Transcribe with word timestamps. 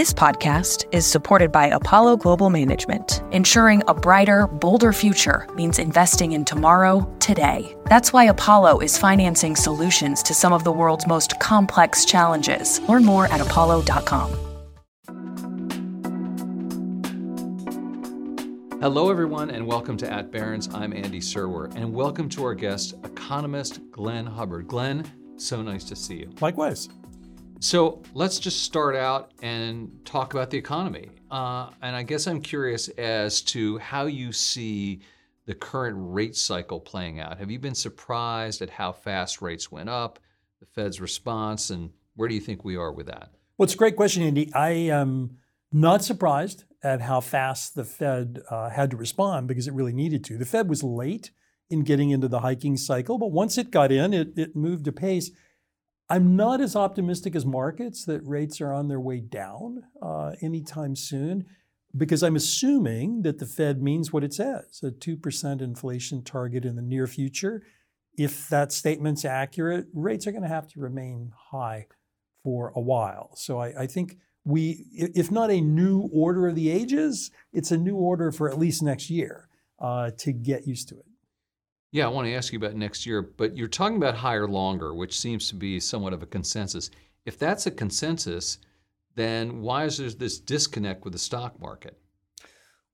This 0.00 0.14
podcast 0.14 0.86
is 0.92 1.04
supported 1.04 1.52
by 1.52 1.66
Apollo 1.66 2.16
Global 2.16 2.48
Management, 2.48 3.22
ensuring 3.32 3.82
a 3.86 3.92
brighter, 3.92 4.46
bolder 4.46 4.94
future 4.94 5.46
means 5.54 5.78
investing 5.78 6.32
in 6.32 6.46
tomorrow, 6.46 7.06
today. 7.20 7.76
That's 7.84 8.10
why 8.10 8.24
Apollo 8.24 8.78
is 8.78 8.96
financing 8.96 9.56
solutions 9.56 10.22
to 10.22 10.32
some 10.32 10.54
of 10.54 10.64
the 10.64 10.72
world's 10.72 11.06
most 11.06 11.38
complex 11.38 12.06
challenges. 12.06 12.80
Learn 12.88 13.04
more 13.04 13.26
at 13.26 13.42
apollo.com. 13.42 14.30
Hello, 18.80 19.10
everyone, 19.10 19.50
and 19.50 19.66
welcome 19.66 19.98
to 19.98 20.10
At 20.10 20.32
Barron's. 20.32 20.74
I'm 20.74 20.94
Andy 20.94 21.20
Serwer, 21.20 21.70
and 21.76 21.92
welcome 21.92 22.30
to 22.30 22.44
our 22.44 22.54
guest, 22.54 22.94
economist 23.04 23.80
Glenn 23.90 24.24
Hubbard. 24.24 24.66
Glenn, 24.66 25.04
so 25.36 25.60
nice 25.60 25.84
to 25.84 25.94
see 25.94 26.20
you. 26.20 26.30
Likewise. 26.40 26.88
So 27.62 28.02
let's 28.14 28.38
just 28.38 28.62
start 28.62 28.96
out 28.96 29.32
and 29.42 29.90
talk 30.06 30.32
about 30.32 30.48
the 30.48 30.56
economy. 30.56 31.10
Uh, 31.30 31.68
and 31.82 31.94
I 31.94 32.02
guess 32.02 32.26
I'm 32.26 32.40
curious 32.40 32.88
as 32.88 33.42
to 33.42 33.76
how 33.78 34.06
you 34.06 34.32
see 34.32 35.00
the 35.44 35.54
current 35.54 35.96
rate 35.98 36.34
cycle 36.36 36.80
playing 36.80 37.20
out. 37.20 37.38
Have 37.38 37.50
you 37.50 37.58
been 37.58 37.74
surprised 37.74 38.62
at 38.62 38.70
how 38.70 38.92
fast 38.92 39.42
rates 39.42 39.70
went 39.70 39.90
up, 39.90 40.18
the 40.58 40.66
Fed's 40.66 41.02
response, 41.02 41.68
and 41.68 41.90
where 42.16 42.30
do 42.30 42.34
you 42.34 42.40
think 42.40 42.64
we 42.64 42.76
are 42.76 42.92
with 42.92 43.06
that? 43.06 43.30
Well, 43.58 43.64
it's 43.64 43.74
a 43.74 43.78
great 43.78 43.96
question, 43.96 44.22
Andy. 44.22 44.50
I 44.54 44.70
am 44.70 45.36
not 45.70 46.02
surprised 46.02 46.64
at 46.82 47.02
how 47.02 47.20
fast 47.20 47.74
the 47.74 47.84
Fed 47.84 48.40
uh, 48.50 48.70
had 48.70 48.90
to 48.92 48.96
respond 48.96 49.48
because 49.48 49.68
it 49.68 49.74
really 49.74 49.92
needed 49.92 50.24
to. 50.24 50.38
The 50.38 50.46
Fed 50.46 50.70
was 50.70 50.82
late 50.82 51.30
in 51.68 51.84
getting 51.84 52.08
into 52.08 52.26
the 52.26 52.40
hiking 52.40 52.78
cycle, 52.78 53.18
but 53.18 53.32
once 53.32 53.58
it 53.58 53.70
got 53.70 53.92
in, 53.92 54.14
it, 54.14 54.38
it 54.38 54.56
moved 54.56 54.88
apace. 54.88 55.30
I'm 56.10 56.34
not 56.34 56.60
as 56.60 56.74
optimistic 56.74 57.36
as 57.36 57.46
markets 57.46 58.04
that 58.06 58.26
rates 58.26 58.60
are 58.60 58.72
on 58.72 58.88
their 58.88 58.98
way 58.98 59.20
down 59.20 59.84
uh, 60.02 60.32
anytime 60.42 60.96
soon 60.96 61.46
because 61.96 62.24
I'm 62.24 62.34
assuming 62.34 63.22
that 63.22 63.38
the 63.38 63.46
Fed 63.46 63.80
means 63.80 64.12
what 64.12 64.24
it 64.24 64.34
says 64.34 64.80
a 64.82 64.90
2% 64.90 65.62
inflation 65.62 66.24
target 66.24 66.64
in 66.64 66.74
the 66.74 66.82
near 66.82 67.06
future. 67.06 67.62
If 68.18 68.48
that 68.48 68.72
statement's 68.72 69.24
accurate, 69.24 69.86
rates 69.94 70.26
are 70.26 70.32
going 70.32 70.42
to 70.42 70.48
have 70.48 70.66
to 70.72 70.80
remain 70.80 71.32
high 71.52 71.86
for 72.42 72.72
a 72.74 72.80
while. 72.80 73.30
So 73.36 73.60
I, 73.60 73.82
I 73.82 73.86
think 73.86 74.18
we, 74.44 74.84
if 74.92 75.30
not 75.30 75.50
a 75.50 75.60
new 75.60 76.10
order 76.12 76.48
of 76.48 76.56
the 76.56 76.70
ages, 76.70 77.30
it's 77.52 77.70
a 77.70 77.78
new 77.78 77.94
order 77.94 78.32
for 78.32 78.50
at 78.50 78.58
least 78.58 78.82
next 78.82 79.10
year 79.10 79.48
uh, 79.78 80.10
to 80.18 80.32
get 80.32 80.66
used 80.66 80.88
to 80.88 80.98
it. 80.98 81.04
Yeah, 81.92 82.06
I 82.06 82.08
want 82.08 82.26
to 82.26 82.34
ask 82.34 82.52
you 82.52 82.58
about 82.58 82.76
next 82.76 83.04
year, 83.04 83.20
but 83.20 83.56
you're 83.56 83.68
talking 83.68 83.96
about 83.96 84.14
higher 84.14 84.46
longer, 84.46 84.94
which 84.94 85.18
seems 85.18 85.48
to 85.48 85.56
be 85.56 85.80
somewhat 85.80 86.12
of 86.12 86.22
a 86.22 86.26
consensus. 86.26 86.90
If 87.26 87.38
that's 87.38 87.66
a 87.66 87.70
consensus, 87.70 88.58
then 89.16 89.60
why 89.60 89.84
is 89.84 89.98
there 89.98 90.10
this 90.10 90.38
disconnect 90.38 91.04
with 91.04 91.12
the 91.12 91.18
stock 91.18 91.60
market? 91.60 91.98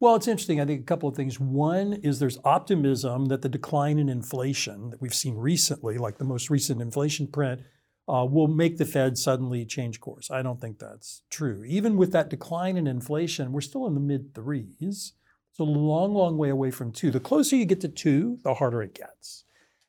Well, 0.00 0.14
it's 0.16 0.28
interesting. 0.28 0.60
I 0.60 0.66
think 0.66 0.80
a 0.80 0.84
couple 0.84 1.08
of 1.08 1.14
things. 1.14 1.40
One 1.40 1.94
is 1.94 2.18
there's 2.18 2.38
optimism 2.44 3.26
that 3.26 3.42
the 3.42 3.48
decline 3.48 3.98
in 3.98 4.08
inflation 4.08 4.90
that 4.90 5.00
we've 5.00 5.14
seen 5.14 5.36
recently, 5.36 5.96
like 5.98 6.18
the 6.18 6.24
most 6.24 6.50
recent 6.50 6.82
inflation 6.82 7.26
print, 7.28 7.62
uh, 8.08 8.26
will 8.30 8.48
make 8.48 8.76
the 8.76 8.84
Fed 8.84 9.18
suddenly 9.18 9.64
change 9.64 10.00
course. 10.00 10.30
I 10.30 10.42
don't 10.42 10.60
think 10.60 10.78
that's 10.78 11.22
true. 11.30 11.64
Even 11.66 11.96
with 11.96 12.12
that 12.12 12.30
decline 12.30 12.76
in 12.76 12.86
inflation, 12.86 13.52
we're 13.52 13.60
still 13.62 13.86
in 13.86 13.94
the 13.94 14.00
mid 14.00 14.34
threes. 14.34 15.14
It's 15.56 15.60
a 15.62 15.64
long, 15.64 16.12
long 16.12 16.36
way 16.36 16.50
away 16.50 16.70
from 16.70 16.92
two. 16.92 17.10
The 17.10 17.18
closer 17.18 17.56
you 17.56 17.64
get 17.64 17.80
to 17.80 17.88
two, 17.88 18.36
the 18.44 18.52
harder 18.52 18.82
it 18.82 18.92
gets. 18.92 19.44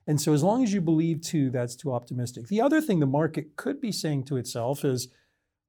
And 0.08 0.22
so, 0.22 0.32
as 0.32 0.42
long 0.42 0.64
as 0.64 0.72
you 0.72 0.80
believe 0.80 1.20
two, 1.20 1.50
that's 1.50 1.76
too 1.76 1.92
optimistic. 1.92 2.48
The 2.48 2.62
other 2.62 2.80
thing 2.80 3.02
the 3.02 3.06
market 3.06 3.58
could 3.58 3.82
be 3.82 3.92
saying 3.92 4.23
to 4.26 4.38
itself 4.38 4.86
is 4.86 5.10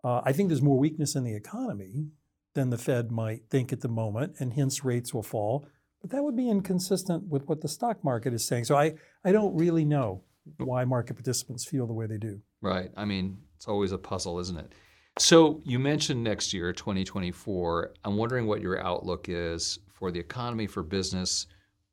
uh, 0.04 0.20
I 0.24 0.30
think 0.30 0.50
there's 0.50 0.62
more 0.62 0.78
weakness 0.78 1.16
in 1.16 1.24
the 1.24 1.34
economy 1.34 2.10
than 2.54 2.70
the 2.70 2.78
Fed 2.78 3.10
might 3.10 3.50
think 3.50 3.72
at 3.72 3.80
the 3.80 3.88
moment, 3.88 4.36
and 4.38 4.52
hence 4.52 4.84
rates 4.84 5.12
will 5.12 5.24
fall. 5.24 5.66
But 6.00 6.10
that 6.10 6.22
would 6.22 6.36
be 6.36 6.48
inconsistent 6.48 7.24
with 7.24 7.48
what 7.48 7.60
the 7.60 7.68
stock 7.68 8.04
market 8.04 8.32
is 8.32 8.46
saying. 8.46 8.66
So, 8.66 8.76
I, 8.76 8.94
I 9.24 9.32
don't 9.32 9.56
really 9.56 9.84
know 9.84 10.22
why 10.58 10.84
market 10.84 11.14
participants 11.14 11.64
feel 11.64 11.88
the 11.88 11.92
way 11.92 12.06
they 12.06 12.18
do. 12.18 12.40
Right. 12.60 12.92
I 12.96 13.04
mean, 13.04 13.38
it's 13.56 13.66
always 13.66 13.90
a 13.90 13.98
puzzle, 13.98 14.38
isn't 14.38 14.58
it? 14.58 14.72
So, 15.18 15.60
you 15.64 15.80
mentioned 15.80 16.22
next 16.22 16.54
year, 16.54 16.72
2024. 16.72 17.94
I'm 18.04 18.16
wondering 18.16 18.46
what 18.46 18.60
your 18.60 18.80
outlook 18.80 19.28
is 19.28 19.80
for 19.98 20.10
the 20.10 20.20
economy, 20.20 20.66
for 20.66 20.82
business? 20.82 21.46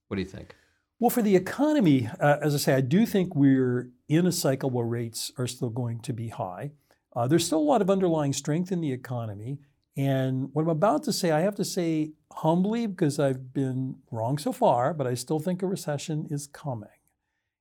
What 0.08 0.16
do 0.16 0.22
you 0.22 0.28
think? 0.28 0.56
Well, 1.00 1.10
for 1.10 1.22
the 1.22 1.36
economy, 1.36 2.10
uh, 2.20 2.38
as 2.42 2.54
I 2.54 2.58
say, 2.58 2.74
I 2.74 2.82
do 2.82 3.06
think 3.06 3.36
we're 3.36 3.90
in 4.08 4.26
a 4.28 4.32
cycle 4.32 4.70
where 4.70 4.86
rates 4.86 5.32
are 5.38 5.48
still 5.48 5.70
going 5.70 6.00
to 6.02 6.14
be 6.14 6.30
high. 6.30 6.72
Uh, 7.16 7.28
there's 7.28 7.46
still 7.46 7.60
a 7.60 7.72
lot 7.72 7.82
of 7.82 7.90
underlying 7.90 8.34
strength 8.34 8.72
in 8.72 8.82
the 8.82 8.92
economy. 8.92 9.60
And 9.98 10.50
what 10.54 10.64
I'm 10.64 10.70
about 10.70 11.04
to 11.04 11.14
say, 11.14 11.32
I 11.32 11.42
have 11.42 11.56
to 11.56 11.66
say 11.66 12.12
humbly 12.32 12.86
because 12.86 13.20
I've 13.20 13.54
been 13.54 13.96
wrong 14.12 14.38
so 14.38 14.52
far, 14.52 14.94
but 14.94 15.08
I 15.08 15.16
still 15.16 15.40
think 15.40 15.62
a 15.62 15.68
recession 15.68 16.28
is 16.30 16.48
coming. 16.48 16.90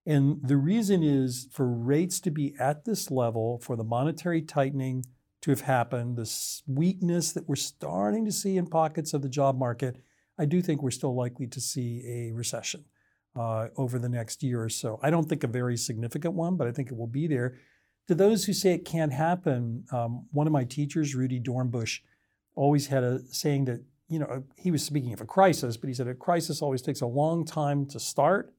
And 0.06 0.40
the 0.42 0.56
reason 0.56 1.02
is 1.02 1.48
for 1.50 1.66
rates 1.66 2.20
to 2.20 2.30
be 2.30 2.54
at 2.58 2.84
this 2.84 3.10
level, 3.10 3.58
for 3.58 3.76
the 3.76 3.84
monetary 3.84 4.42
tightening 4.42 5.04
to 5.42 5.50
have 5.50 5.62
happened, 5.62 6.16
the 6.16 6.30
weakness 6.66 7.32
that 7.32 7.48
we're 7.48 7.56
starting 7.56 8.24
to 8.24 8.32
see 8.32 8.56
in 8.56 8.66
pockets 8.66 9.14
of 9.14 9.22
the 9.22 9.28
job 9.28 9.58
market 9.58 9.96
I 10.38 10.44
do 10.44 10.60
think 10.60 10.82
we're 10.82 10.90
still 10.90 11.14
likely 11.14 11.46
to 11.46 11.60
see 11.60 12.02
a 12.06 12.32
recession 12.32 12.84
uh, 13.36 13.68
over 13.76 13.98
the 13.98 14.08
next 14.08 14.42
year 14.42 14.62
or 14.62 14.68
so. 14.68 14.98
I 15.02 15.10
don't 15.10 15.28
think 15.28 15.44
a 15.44 15.48
very 15.48 15.76
significant 15.76 16.34
one, 16.34 16.56
but 16.56 16.66
I 16.66 16.72
think 16.72 16.90
it 16.90 16.96
will 16.96 17.06
be 17.06 17.26
there. 17.26 17.58
To 18.08 18.14
those 18.14 18.44
who 18.44 18.52
say 18.52 18.74
it 18.74 18.84
can't 18.84 19.12
happen, 19.12 19.84
um, 19.92 20.26
one 20.30 20.46
of 20.46 20.52
my 20.52 20.64
teachers, 20.64 21.14
Rudi 21.14 21.40
Dornbusch, 21.40 22.00
always 22.54 22.88
had 22.88 23.02
a 23.02 23.20
saying 23.30 23.64
that, 23.64 23.82
you 24.08 24.18
know, 24.18 24.44
he 24.56 24.70
was 24.70 24.84
speaking 24.84 25.12
of 25.12 25.20
a 25.20 25.24
crisis, 25.24 25.76
but 25.76 25.88
he 25.88 25.94
said 25.94 26.06
a 26.06 26.14
crisis 26.14 26.60
always 26.60 26.82
takes 26.82 27.00
a 27.00 27.06
long 27.06 27.44
time 27.44 27.86
to 27.86 27.98
start, 27.98 28.54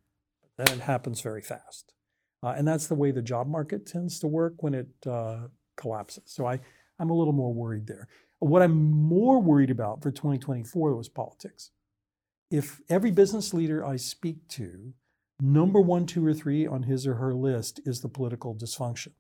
but 0.58 0.66
then 0.66 0.80
it 0.80 0.82
happens 0.84 1.22
very 1.22 1.42
fast. 1.42 1.94
Uh, 2.42 2.54
and 2.58 2.68
that's 2.68 2.88
the 2.88 2.96
way 2.96 3.12
the 3.12 3.22
job 3.22 3.48
market 3.48 3.86
tends 3.86 4.20
to 4.20 4.28
work 4.28 4.62
when 4.64 4.74
it 4.74 4.90
uh, 5.08 5.48
collapses. 5.78 6.24
So 6.26 6.46
I, 6.46 6.60
I'm 7.00 7.10
a 7.10 7.14
little 7.14 7.34
more 7.34 7.54
worried 7.54 7.88
there. 7.88 8.08
What 8.46 8.62
I'm 8.62 8.92
more 8.92 9.42
worried 9.42 9.72
about 9.72 10.04
for 10.04 10.12
2024 10.12 10.94
was 10.96 11.10
politics. 11.10 11.72
If 12.52 12.80
every 12.90 13.10
business 13.10 13.56
leader 13.56 13.84
I 13.84 13.96
speak 13.96 14.48
to, 14.50 14.94
number 15.42 15.82
one, 15.82 16.06
two, 16.06 16.24
or 16.24 16.32
three 16.32 16.68
on 16.68 16.84
his 16.84 17.08
or 17.08 17.16
her 17.16 17.34
list 17.34 17.82
is 17.88 18.02
the 18.02 18.08
political 18.08 18.54
dysfunction 18.54 19.14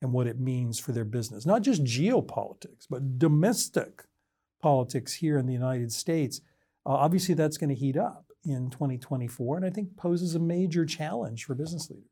and 0.00 0.14
what 0.14 0.26
it 0.26 0.40
means 0.40 0.78
for 0.78 0.92
their 0.92 1.04
business, 1.04 1.44
not 1.44 1.60
just 1.60 1.84
geopolitics, 1.84 2.86
but 2.88 3.18
domestic 3.18 4.04
politics 4.62 5.12
here 5.12 5.36
in 5.36 5.44
the 5.44 5.52
United 5.52 5.92
States, 5.92 6.40
uh, 6.86 6.92
obviously 6.92 7.34
that's 7.34 7.58
going 7.58 7.68
to 7.68 7.74
heat 7.74 7.98
up 7.98 8.28
in 8.46 8.70
2024 8.70 9.58
and 9.58 9.66
I 9.66 9.68
think 9.68 9.94
poses 9.98 10.34
a 10.34 10.40
major 10.40 10.86
challenge 10.86 11.44
for 11.44 11.54
business 11.54 11.90
leaders. 11.90 12.08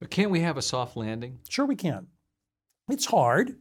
But 0.00 0.08
can't 0.08 0.30
we 0.30 0.40
have 0.40 0.56
a 0.56 0.62
soft 0.62 0.96
landing? 0.96 1.40
Sure, 1.50 1.66
we 1.66 1.76
can. 1.76 2.06
It's 2.88 3.04
hard. 3.04 3.56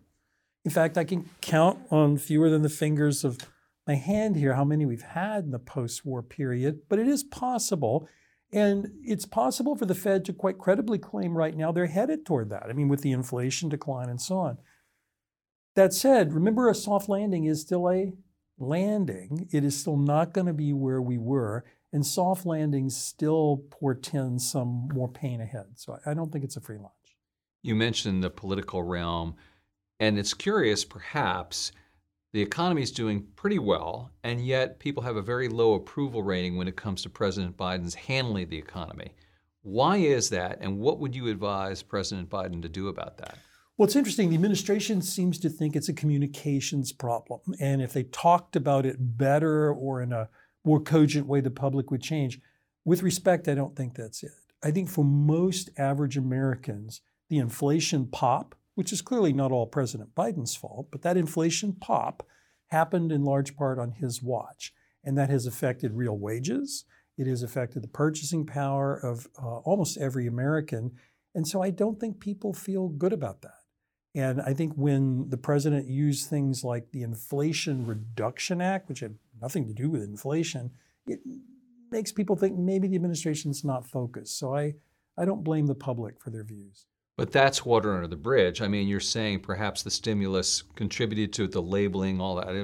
In 0.68 0.74
fact, 0.74 0.98
I 0.98 1.06
can 1.06 1.30
count 1.40 1.80
on 1.92 2.18
fewer 2.18 2.50
than 2.50 2.62
the 2.62 2.68
fingers 2.68 3.24
of 3.24 3.38
my 3.88 3.96
hand 3.96 4.36
here 4.36 4.56
how 4.56 4.66
many 4.66 4.86
we've 4.86 5.02
had 5.02 5.46
in 5.46 5.52
the 5.52 5.60
post 5.60 6.06
war 6.06 6.22
period, 6.22 6.82
but 6.90 7.00
it 7.00 7.08
is 7.08 7.24
possible. 7.24 8.10
And 8.52 8.92
it's 9.02 9.26
possible 9.26 9.78
for 9.78 9.86
the 9.86 9.96
Fed 9.96 10.26
to 10.26 10.34
quite 10.34 10.58
credibly 10.58 10.98
claim 10.98 11.38
right 11.38 11.56
now 11.56 11.72
they're 11.72 11.86
headed 11.86 12.26
toward 12.26 12.50
that. 12.50 12.66
I 12.70 12.74
mean, 12.74 12.90
with 12.90 13.00
the 13.00 13.14
inflation 13.14 13.70
decline 13.70 14.10
and 14.10 14.20
so 14.20 14.40
on. 14.40 14.58
That 15.76 15.94
said, 15.94 16.34
remember 16.34 16.68
a 16.68 16.76
soft 16.76 17.08
landing 17.08 17.46
is 17.46 17.62
still 17.62 17.90
a 17.90 18.12
landing. 18.60 19.48
It 19.54 19.64
is 19.64 19.80
still 19.80 19.96
not 19.96 20.34
going 20.34 20.48
to 20.48 20.54
be 20.54 20.74
where 20.74 21.02
we 21.02 21.18
were. 21.18 21.64
And 21.94 22.06
soft 22.06 22.46
landings 22.46 22.98
still 22.98 23.64
portend 23.70 24.42
some 24.42 24.90
more 24.94 25.08
pain 25.08 25.40
ahead. 25.40 25.76
So 25.76 25.98
I 26.06 26.14
don't 26.14 26.30
think 26.30 26.44
it's 26.44 26.58
a 26.58 26.62
free 26.62 26.78
lunch. 26.78 26.92
You 27.64 27.74
mentioned 27.74 28.22
the 28.22 28.30
political 28.30 28.84
realm. 28.84 29.38
And 30.00 30.20
it's 30.20 30.34
curious, 30.34 30.86
perhaps, 30.86 31.72
the 32.34 32.42
economy 32.42 32.84
is 32.84 32.92
doing 32.92 33.26
pretty 33.36 33.58
well, 33.58 34.12
and 34.24 34.46
yet 34.46 34.80
people 34.80 35.04
have 35.04 35.16
a 35.16 35.22
very 35.22 35.48
low 35.48 35.74
approval 35.74 36.22
rating 36.22 36.58
when 36.58 36.68
it 36.68 36.76
comes 36.76 37.02
to 37.02 37.10
President 37.10 37.58
Biden's 37.58 37.96
handling 37.96 38.44
of 38.44 38.50
the 38.50 38.58
economy. 38.58 39.14
Why 39.64 39.98
is 39.98 40.30
that, 40.30 40.60
and 40.62 40.78
what 40.78 41.00
would 41.00 41.16
you 41.16 41.28
advise 41.28 41.82
President 41.82 42.30
Biden 42.30 42.62
to 42.62 42.70
do 42.70 42.90
about 42.90 43.18
that? 43.18 43.38
Well, 43.78 43.86
it's 43.86 43.96
interesting. 43.96 44.30
The 44.30 44.36
administration 44.36 45.02
seems 45.02 45.40
to 45.40 45.50
think 45.50 45.76
it's 45.76 45.90
a 45.90 45.94
communications 45.94 46.92
problem. 46.92 47.42
And 47.60 47.82
if 47.82 47.94
they 47.94 48.04
talked 48.04 48.56
about 48.56 48.86
it 48.86 48.98
better 49.00 49.72
or 49.72 50.02
in 50.02 50.14
a 50.14 50.30
more 50.66 50.80
cogent 50.80 51.28
way, 51.28 51.42
the 51.42 51.52
public 51.52 51.92
would 51.92 52.02
change. 52.02 52.40
With 52.86 53.04
respect, 53.04 53.48
I 53.48 53.56
don't 53.56 53.76
think 53.76 53.96
that's 53.96 54.24
it. 54.24 54.32
I 54.64 54.72
think 54.72 54.90
for 54.90 55.06
most 55.06 55.70
average 55.78 56.18
Americans, 56.18 57.02
the 57.30 57.38
inflation 57.38 58.08
pop 58.08 58.56
which 58.78 58.94
is 58.94 59.02
clearly 59.02 59.34
not 59.34 59.52
all 59.52 59.66
President 59.66 60.14
Biden's 60.14 60.56
fault, 60.56 60.90
but 60.92 61.02
that 61.02 61.18
inflation 61.18 61.74
pop 61.74 62.22
happened 62.68 63.12
in 63.12 63.24
large 63.24 63.56
part 63.56 63.80
on 63.80 63.90
his 63.90 64.22
watch. 64.22 64.72
And 65.04 65.18
that 65.18 65.32
has 65.32 65.48
affected 65.48 65.96
real 65.96 66.16
wages. 66.16 66.86
It 67.18 67.26
has 67.26 67.42
affected 67.42 67.82
the 67.82 67.88
purchasing 67.88 68.46
power 68.46 68.96
of 68.96 69.28
uh, 69.42 69.62
almost 69.62 69.98
every 69.98 70.28
American. 70.28 70.92
And 71.34 71.48
so 71.48 71.64
I 71.64 71.72
don't 71.72 72.00
think 72.00 72.20
people 72.20 72.54
feel 72.54 72.88
good 72.88 73.14
about 73.14 73.42
that. 73.42 73.64
And 74.14 74.40
I 74.44 74.54
think 74.54 74.74
when 74.76 75.28
the 75.30 75.38
president 75.38 75.88
used 75.88 76.30
things 76.30 76.64
like 76.64 76.92
the 76.92 77.02
Inflation 77.02 77.84
Reduction 77.88 78.62
Act, 78.62 78.90
which 78.90 79.00
had 79.00 79.16
nothing 79.42 79.66
to 79.66 79.74
do 79.74 79.90
with 79.90 80.04
inflation, 80.04 80.70
it 81.08 81.22
makes 81.90 82.12
people 82.12 82.36
think 82.36 82.60
maybe 82.60 82.88
the 82.88 82.96
administration's 82.96 83.64
not 83.64 83.88
focused. 83.88 84.38
So 84.38 84.56
I, 84.56 84.76
I 85.18 85.26
don't 85.26 85.44
blame 85.44 85.66
the 85.66 85.74
public 85.74 86.22
for 86.22 86.30
their 86.30 86.44
views. 86.44 86.86
But 87.18 87.32
that's 87.32 87.66
water 87.66 87.96
under 87.96 88.08
the 88.08 88.16
bridge. 88.16 88.62
I 88.62 88.68
mean, 88.68 88.88
you're 88.88 89.00
saying 89.00 89.40
perhaps 89.40 89.82
the 89.82 89.90
stimulus 89.90 90.62
contributed 90.76 91.34
to 91.34 91.48
the 91.48 91.62
labeling, 91.62 92.22
all 92.22 92.36
that. 92.36 92.48
I 92.48 92.64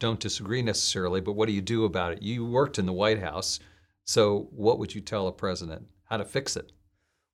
don't 0.00 0.18
disagree 0.18 0.60
necessarily, 0.60 1.20
but 1.20 1.34
what 1.34 1.46
do 1.46 1.52
you 1.52 1.62
do 1.62 1.84
about 1.84 2.12
it? 2.12 2.20
You 2.20 2.44
worked 2.44 2.80
in 2.80 2.86
the 2.86 2.92
White 2.92 3.20
House, 3.20 3.60
so 4.04 4.48
what 4.50 4.80
would 4.80 4.92
you 4.92 5.00
tell 5.00 5.28
a 5.28 5.32
president? 5.32 5.86
How 6.06 6.16
to 6.16 6.24
fix 6.24 6.56
it? 6.56 6.72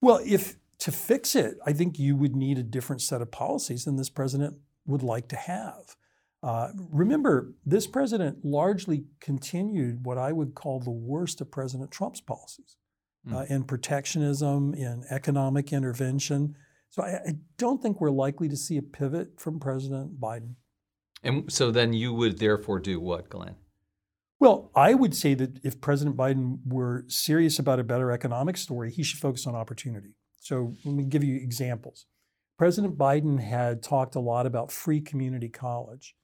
Well, 0.03 0.20
if 0.25 0.56
to 0.81 0.93
fix 0.93 1.35
it, 1.35 1.56
I 1.65 1.73
think 1.73 1.99
you 1.99 2.15
would 2.17 2.37
need 2.37 2.59
a 2.59 2.62
different 2.62 3.00
set 3.00 3.23
of 3.23 3.31
policies 3.31 3.87
than 3.87 3.97
this 3.97 4.11
president 4.11 4.59
would 4.87 5.03
like 5.03 5.29
to 5.29 5.37
have. 5.37 5.97
Uh, 6.43 6.69
remember, 6.91 7.55
this 7.64 7.87
president 7.87 8.44
largely 8.44 9.05
continued 9.21 10.05
what 10.05 10.19
I 10.19 10.32
would 10.32 10.55
call 10.55 10.81
the 10.81 10.91
worst 10.91 11.41
of 11.41 11.50
President 11.50 11.91
Trump's 11.91 12.21
policies 12.21 12.76
mm. 13.26 13.35
uh, 13.35 13.44
in 13.49 13.65
protectionism, 13.65 14.75
in 14.75 15.05
economic 15.11 15.73
intervention. 15.73 16.55
So 16.91 17.03
I, 17.03 17.09
I, 17.09 17.32
don't 17.59 17.82
think 17.82 18.00
we're 18.00 18.11
likely 18.11 18.49
to 18.49 18.56
see 18.56 18.76
a 18.76 18.82
pivot 18.82 19.38
from 19.38 19.61
President 19.61 20.19
Biden. 20.20 20.55
And 21.23 21.53
so 21.53 21.70
then 21.70 21.93
you 21.93 22.15
would 22.15 22.38
therefore 22.38 22.79
do 22.79 23.00
what, 23.00 23.29
Glenn? 23.29 23.56
Well, 24.41 24.70
I 24.75 24.94
would 24.94 25.17
say 25.17 25.35
that 25.35 25.59
if 25.65 25.81
President 25.81 26.17
Biden 26.17 26.61
were 26.65 27.05
serious 27.09 27.59
about 27.59 27.81
a 27.81 27.85
better 27.85 28.12
economic 28.12 28.56
story, 28.56 28.91
he 28.91 29.03
should 29.03 29.19
focus 29.19 29.47
on 29.47 29.55
opportunity. 29.56 30.14
So 30.38 30.76
let 30.85 30.94
me 30.94 31.05
give 31.05 31.25
you 31.25 31.37
examples. 31.37 32.06
President 32.56 32.97
Biden 32.97 33.41
had 33.41 33.82
talked 33.82 34.14
a 34.14 34.21
lot 34.21 34.47
about 34.47 34.71
free 34.71 35.00
community 35.00 35.49
college. 35.49 36.14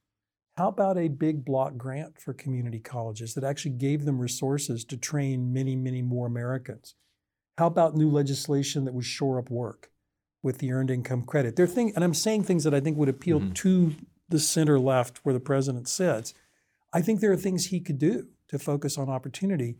How 0.57 0.69
about 0.69 0.97
a 0.97 1.09
big 1.09 1.43
block 1.43 1.75
grant 1.75 2.17
for 2.17 2.33
community 2.33 2.79
colleges 2.79 3.33
that 3.33 3.43
actually 3.43 3.71
gave 3.71 4.05
them 4.05 4.19
resources 4.19 4.85
to 4.85 4.95
train 4.95 5.51
many, 5.51 5.75
many 5.75 6.01
more 6.01 6.27
Americans? 6.27 6.95
How 7.57 7.67
about 7.67 7.95
new 7.95 8.09
legislation 8.09 8.85
that 8.85 8.93
would 8.93 9.03
shore 9.03 9.37
up 9.37 9.49
work 9.49 9.89
with 10.41 10.59
the 10.59 10.71
earned 10.71 10.91
income 10.91 11.23
credit? 11.23 11.57
There 11.57 11.65
are 11.65 11.67
things, 11.67 11.93
and 11.93 12.05
I'm 12.05 12.13
saying 12.13 12.43
things 12.43 12.63
that 12.63 12.73
I 12.73 12.79
think 12.79 12.97
would 12.97 13.09
appeal 13.09 13.41
mm-hmm. 13.41 13.51
to 13.51 13.95
the 14.29 14.39
center 14.39 14.79
left 14.79 15.19
where 15.23 15.33
the 15.33 15.41
president 15.41 15.89
sits. 15.89 16.33
I 16.93 17.01
think 17.01 17.19
there 17.19 17.33
are 17.33 17.37
things 17.37 17.65
he 17.65 17.81
could 17.81 17.99
do 17.99 18.29
to 18.47 18.57
focus 18.57 18.97
on 18.97 19.09
opportunity. 19.09 19.75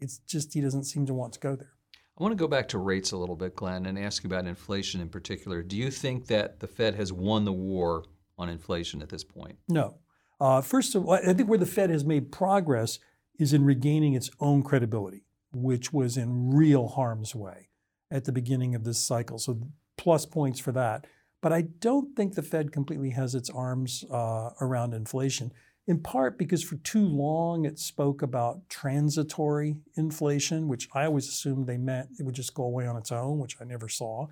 It's 0.00 0.18
just 0.18 0.54
he 0.54 0.60
doesn't 0.60 0.84
seem 0.84 1.06
to 1.06 1.14
want 1.14 1.34
to 1.34 1.40
go 1.40 1.54
there. 1.54 1.72
I 2.18 2.22
want 2.22 2.32
to 2.32 2.36
go 2.36 2.48
back 2.48 2.66
to 2.68 2.78
rates 2.78 3.12
a 3.12 3.16
little 3.16 3.36
bit, 3.36 3.54
Glenn, 3.54 3.86
and 3.86 3.96
ask 3.96 4.24
you 4.24 4.28
about 4.28 4.46
inflation 4.46 5.00
in 5.00 5.08
particular. 5.08 5.62
Do 5.62 5.76
you 5.76 5.92
think 5.92 6.26
that 6.26 6.58
the 6.58 6.66
Fed 6.66 6.96
has 6.96 7.12
won 7.12 7.44
the 7.44 7.52
war 7.52 8.06
on 8.38 8.48
inflation 8.48 9.02
at 9.02 9.08
this 9.08 9.22
point? 9.22 9.56
No. 9.68 9.98
Uh, 10.40 10.60
first 10.60 10.94
of 10.94 11.06
all, 11.06 11.14
I 11.14 11.32
think 11.32 11.48
where 11.48 11.58
the 11.58 11.66
Fed 11.66 11.90
has 11.90 12.04
made 12.04 12.32
progress 12.32 12.98
is 13.38 13.52
in 13.52 13.64
regaining 13.64 14.14
its 14.14 14.30
own 14.40 14.62
credibility, 14.62 15.24
which 15.52 15.92
was 15.92 16.16
in 16.16 16.50
real 16.54 16.88
harm's 16.88 17.34
way 17.34 17.68
at 18.10 18.24
the 18.24 18.32
beginning 18.32 18.74
of 18.74 18.84
this 18.84 18.98
cycle. 18.98 19.38
So, 19.38 19.60
plus 19.96 20.26
points 20.26 20.60
for 20.60 20.72
that. 20.72 21.06
But 21.42 21.52
I 21.52 21.62
don't 21.62 22.14
think 22.16 22.34
the 22.34 22.42
Fed 22.42 22.72
completely 22.72 23.10
has 23.10 23.34
its 23.34 23.50
arms 23.50 24.04
uh, 24.10 24.50
around 24.60 24.94
inflation 24.94 25.52
in 25.86 26.00
part 26.00 26.36
because 26.38 26.62
for 26.62 26.76
too 26.76 27.06
long 27.06 27.64
it 27.64 27.78
spoke 27.78 28.22
about 28.22 28.68
transitory 28.68 29.76
inflation, 29.96 30.68
which 30.68 30.88
I 30.94 31.04
always 31.04 31.28
assumed 31.28 31.66
they 31.66 31.78
meant 31.78 32.10
it 32.18 32.24
would 32.24 32.34
just 32.34 32.54
go 32.54 32.64
away 32.64 32.86
on 32.86 32.96
its 32.96 33.12
own, 33.12 33.38
which 33.38 33.56
I 33.60 33.64
never 33.64 33.88
saw. 33.88 34.26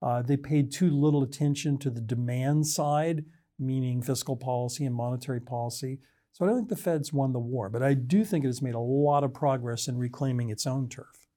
Uh, 0.00 0.22
they 0.22 0.36
paid 0.36 0.70
too 0.70 0.90
little 0.90 1.22
attention 1.22 1.78
to 1.78 1.90
the 1.90 2.00
demand 2.00 2.66
side, 2.66 3.24
meaning 3.58 4.02
fiscal 4.02 4.36
policy 4.36 4.84
and 4.84 4.94
monetary 4.94 5.40
policy. 5.40 6.00
So 6.32 6.44
I 6.44 6.48
don't 6.48 6.56
think 6.56 6.68
the 6.68 6.76
Fed's 6.76 7.12
won 7.12 7.32
the 7.32 7.38
war, 7.38 7.68
but 7.68 7.82
I 7.82 7.94
do 7.94 8.24
think 8.24 8.44
it 8.44 8.48
has 8.48 8.60
made 8.60 8.74
a 8.74 8.80
lot 8.80 9.22
of 9.22 9.32
progress 9.32 9.86
in 9.86 9.96
reclaiming 9.96 10.50
its 10.50 10.66
own 10.66 10.88
turf. 10.88 11.28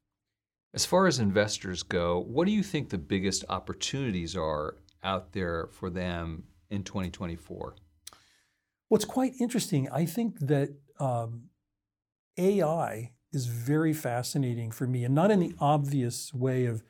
As 0.74 0.86
far 0.86 1.08
as 1.08 1.19
investors 1.19 1.84
go, 1.84 2.19
what 2.19 2.46
do 2.46 2.52
you 2.52 2.64
think 2.64 2.90
the 2.90 2.98
biggest 2.98 3.46
opportunities 3.50 4.36
are 4.36 4.78
out 5.04 5.34
there 5.34 5.69
for 5.72 5.90
them 5.90 6.44
in 6.69 6.84
2024? 6.84 7.75
What's 8.90 9.06
quite 9.06 9.34
interesting, 9.40 9.90
I 9.90 10.06
think 10.06 10.40
that 10.40 10.75
um, 11.00 11.50
AI 12.38 13.12
is 13.34 13.46
very 13.46 13.94
fascinating 13.94 14.72
for 14.72 14.88
me, 14.88 15.04
and 15.04 15.14
not 15.14 15.31
in 15.31 15.40
the 15.40 15.54
obvious 15.60 16.34
way 16.34 16.66
of 16.66 16.84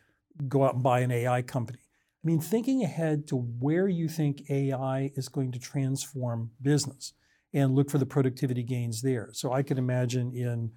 go 0.47 0.63
out 0.63 0.75
and 0.75 0.83
buy 0.83 0.99
an 0.99 1.11
AI 1.11 1.41
company. 1.41 1.79
I 2.23 2.27
mean, 2.27 2.39
thinking 2.39 2.83
ahead 2.83 3.27
to 3.27 3.35
where 3.35 3.87
you 3.87 4.07
think 4.09 4.49
AI 4.49 5.11
is 5.15 5.29
going 5.29 5.51
to 5.51 5.59
transform 5.59 6.51
business 6.61 7.13
and 7.53 7.75
look 7.75 7.89
for 7.89 7.97
the 7.97 8.05
productivity 8.05 8.63
gains 8.63 9.01
there. 9.01 9.29
So 9.33 9.53
I 9.53 9.63
could 9.63 9.77
imagine 9.77 10.33
in 10.33 10.71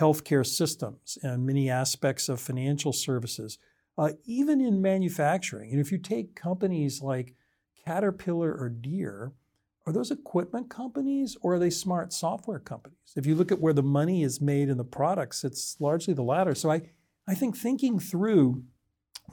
healthcare 0.00 0.46
systems 0.46 1.18
and 1.22 1.46
many 1.46 1.70
aspects 1.70 2.28
of 2.28 2.40
financial 2.40 2.92
services, 2.92 3.58
uh, 3.96 4.10
even 4.24 4.60
in 4.60 4.82
manufacturing. 4.82 5.70
And 5.70 5.80
if 5.80 5.92
you 5.92 5.98
take 5.98 6.34
companies 6.34 7.00
like 7.02 7.34
Caterpillar 7.84 8.52
or 8.52 8.68
Deere, 8.68 9.32
are 9.86 9.92
those 9.92 10.10
equipment 10.10 10.68
companies 10.68 11.36
or 11.42 11.54
are 11.54 11.58
they 11.58 11.70
smart 11.70 12.12
software 12.12 12.58
companies? 12.58 12.98
If 13.14 13.24
you 13.24 13.36
look 13.36 13.52
at 13.52 13.60
where 13.60 13.72
the 13.72 13.82
money 13.82 14.24
is 14.24 14.40
made 14.40 14.68
in 14.68 14.76
the 14.76 14.84
products, 14.84 15.44
it's 15.44 15.76
largely 15.78 16.12
the 16.12 16.22
latter. 16.22 16.54
So 16.54 16.70
I, 16.70 16.82
I 17.28 17.34
think 17.34 17.56
thinking 17.56 18.00
through 18.00 18.64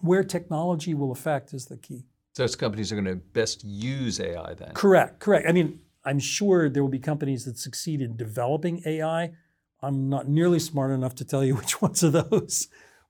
where 0.02 0.24
technology 0.24 0.94
will 0.94 1.12
affect 1.12 1.54
is 1.54 1.66
the 1.66 1.78
key. 1.78 2.06
So 2.34 2.44
those 2.44 2.56
companies 2.56 2.92
are 2.92 2.96
going 2.96 3.06
to 3.06 3.16
best 3.16 3.64
use 3.64 4.20
AI 4.20 4.54
then? 4.56 4.74
Correct, 4.74 5.20
correct. 5.20 5.48
I 5.48 5.52
mean, 5.52 5.80
I'm 6.04 6.20
sure 6.20 6.70
there 6.70 6.84
will 6.84 6.90
be 6.90 7.00
companies 7.00 7.46
that 7.46 7.58
succeed 7.58 8.02
in 8.02 8.18
developing 8.18 8.82
AI. 8.86 9.34
I'm 9.82 10.10
not 10.10 10.28
nearly 10.28 10.60
smart 10.60 10.92
enough 10.92 11.16
to 11.16 11.26
tell 11.26 11.44
you 11.44 11.56
which 11.58 11.82
ones 11.82 12.04
of 12.04 12.14
those. 12.14 12.68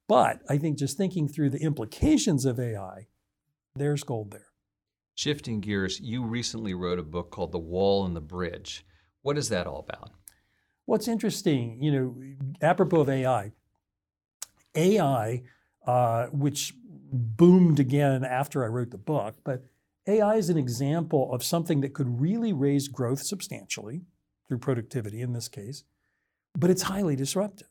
But 0.07 0.41
I 0.50 0.57
think 0.57 0.77
just 0.77 0.97
thinking 0.97 1.27
through 1.27 1.51
the 1.51 1.62
implications 1.62 2.45
of 2.45 2.59
AI, 2.59 3.07
there's 3.75 4.03
gold 4.03 4.31
there. 4.31 4.47
Shifting 5.15 5.62
gears, 5.62 6.00
you 6.00 6.24
recently 6.24 6.74
wrote 6.74 7.00
a 7.00 7.03
book 7.03 7.31
called 7.31 7.51
The 7.51 7.59
Wall 7.59 8.06
and 8.06 8.15
the 8.15 8.21
Bridge. 8.21 8.86
What 9.21 9.38
is 9.38 9.50
that 9.50 9.68
all 9.68 9.79
about? 9.79 10.12
What's 10.86 11.07
interesting, 11.07 11.81
you 11.81 11.91
know, 11.91 12.15
apropos 12.62 13.01
of 13.01 13.09
AI, 13.09 13.53
AI, 14.75 15.44
uh, 15.85 16.27
which 16.27 16.74
boomed 17.12 17.80
again 17.80 18.24
after 18.24 18.63
I 18.63 18.68
wrote 18.68 18.91
the 18.91 18.97
book, 18.97 19.35
but 19.44 19.65
AI 20.07 20.35
is 20.35 20.50
an 20.50 20.57
example 20.57 21.33
of 21.33 21.44
something 21.44 21.81
that 21.81 21.94
could 21.94 22.19
really 22.19 22.51
raise 22.51 22.88
growth 22.88 23.21
substantially 23.21 24.01
through 24.47 24.57
productivity 24.57 25.22
in 25.22 25.34
this 25.34 25.48
case, 25.48 25.84
but 26.58 26.69
it's 26.69 26.84
highly 26.84 27.15
disruptive. 27.15 27.67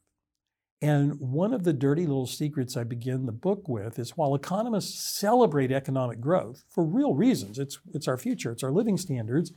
And 0.81 1.21
one 1.21 1.55
of 1.55 1.63
the 1.63 1.73
dirty 1.73 2.07
little 2.07 2.27
secrets 2.27 2.77
I 2.77 2.83
begin 2.83 3.27
the 3.27 3.33
book 3.33 3.69
with 3.69 3.99
is 3.99 4.17
while 4.17 4.35
economists 4.35 5.17
celebrate 5.17 5.71
economic 5.71 6.21
growth 6.21 6.65
for 6.69 6.85
real 6.85 7.15
reasons, 7.15 7.59
it's, 7.59 7.79
it's 7.95 8.09
our 8.09 8.19
future, 8.19 8.51
it's 8.51 8.65
our 8.65 8.73
living 8.73 8.97
standards, 8.97 9.53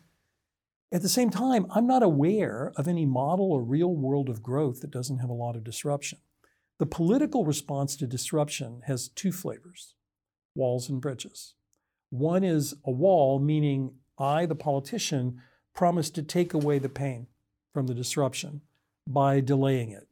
at 0.92 1.02
the 1.02 1.10
same 1.10 1.30
time, 1.30 1.66
I'm 1.72 1.88
not 1.88 2.04
aware 2.04 2.72
of 2.78 2.88
any 2.88 3.06
model 3.06 3.52
or 3.52 3.64
real 3.64 3.94
world 3.94 4.30
of 4.30 4.44
growth 4.44 4.82
that 4.82 4.92
doesn't 4.92 5.18
have 5.18 5.30
a 5.30 5.34
lot 5.34 5.56
of 5.56 5.64
disruption. 5.64 6.20
The 6.78 6.86
political 6.86 7.46
response 7.46 7.96
to 7.98 8.08
disruption 8.08 8.82
has 8.86 9.08
two 9.08 9.32
flavors 9.32 9.96
walls 10.56 10.90
and 10.90 11.02
bridges. 11.02 11.54
One 12.10 12.44
is 12.44 12.74
a 12.86 12.92
wall, 12.92 13.40
meaning 13.40 13.96
I, 14.18 14.46
the 14.46 14.56
politician, 14.56 15.42
promise 15.74 16.10
to 16.12 16.24
take 16.24 16.54
away 16.54 16.80
the 16.80 16.90
pain 16.90 17.28
from 17.74 17.88
the 17.88 17.94
disruption 17.94 18.62
by 19.06 19.42
delaying 19.42 19.92
it 19.92 20.08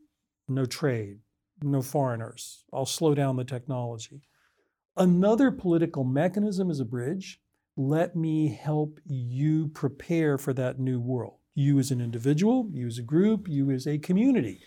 no 0.47 0.65
trade, 0.65 1.19
no 1.61 1.81
foreigners. 1.81 2.65
I'll 2.73 2.85
slow 2.85 3.15
down 3.15 3.37
the 3.37 3.45
technology. 3.45 4.21
Another 4.97 5.51
political 5.51 6.03
mechanism 6.03 6.69
is 6.69 6.79
a 6.79 6.85
bridge. 6.85 7.39
Let 7.75 8.15
me 8.15 8.49
help 8.49 8.99
you 9.05 9.69
prepare 9.69 10.37
for 10.37 10.53
that 10.53 10.79
new 10.79 10.99
world. 10.99 11.37
You 11.55 11.79
as 11.79 11.91
an 11.91 12.01
individual, 12.01 12.69
you 12.71 12.87
as 12.87 12.97
a 12.97 13.03
group, 13.03 13.47
you 13.47 13.71
as 13.71 13.87
a 13.87 13.97
community 13.97 14.61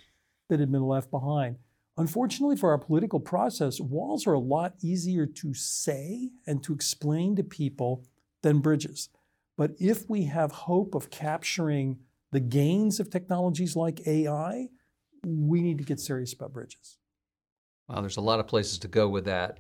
that 0.48 0.60
had 0.60 0.72
been 0.72 0.86
left 0.86 1.10
behind. 1.10 1.56
Unfortunately, 1.98 2.56
for 2.56 2.70
our 2.70 2.78
political 2.78 3.20
process, 3.20 3.80
walls 3.80 4.26
are 4.26 4.34
a 4.34 4.38
lot 4.38 4.74
easier 4.82 5.24
to 5.24 5.54
say 5.54 6.30
and 6.46 6.62
to 6.62 6.74
explain 6.74 7.34
to 7.36 7.42
people 7.42 8.04
than 8.42 8.60
bridges. 8.60 9.08
But 9.56 9.72
if 9.78 10.08
we 10.08 10.24
have 10.24 10.52
hope 10.52 10.94
of 10.94 11.10
capturing 11.10 11.98
the 12.32 12.40
gains 12.40 13.00
of 13.00 13.08
technologies 13.08 13.76
like 13.76 14.06
AI, 14.06 14.68
we 15.24 15.62
need 15.62 15.78
to 15.78 15.84
get 15.84 15.98
serious 15.98 16.34
about 16.34 16.52
bridges. 16.52 16.98
Wow, 17.88 18.02
there's 18.02 18.18
a 18.18 18.22
lot 18.22 18.40
of 18.40 18.46
places 18.46 18.78
to 18.80 18.88
go 18.88 19.08
with 19.08 19.24
that. 19.24 19.58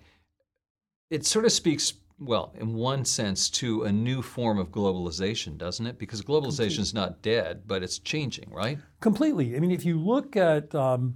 It 1.10 1.24
sort 1.24 1.46
of 1.46 1.52
speaks, 1.52 1.94
well, 2.18 2.52
in 2.58 2.74
one 2.74 3.04
sense, 3.04 3.48
to 3.50 3.84
a 3.84 3.92
new 3.92 4.20
form 4.20 4.58
of 4.58 4.70
globalization, 4.70 5.56
doesn't 5.56 5.86
it? 5.86 5.98
Because 5.98 6.20
globalization 6.20 6.80
is 6.80 6.92
not 6.92 7.22
dead, 7.22 7.62
but 7.66 7.82
it's 7.82 7.98
changing, 7.98 8.50
right? 8.50 8.78
Completely. 9.00 9.56
I 9.56 9.60
mean, 9.60 9.70
if 9.70 9.84
you 9.84 9.98
look 9.98 10.36
at 10.36 10.74
um, 10.74 11.14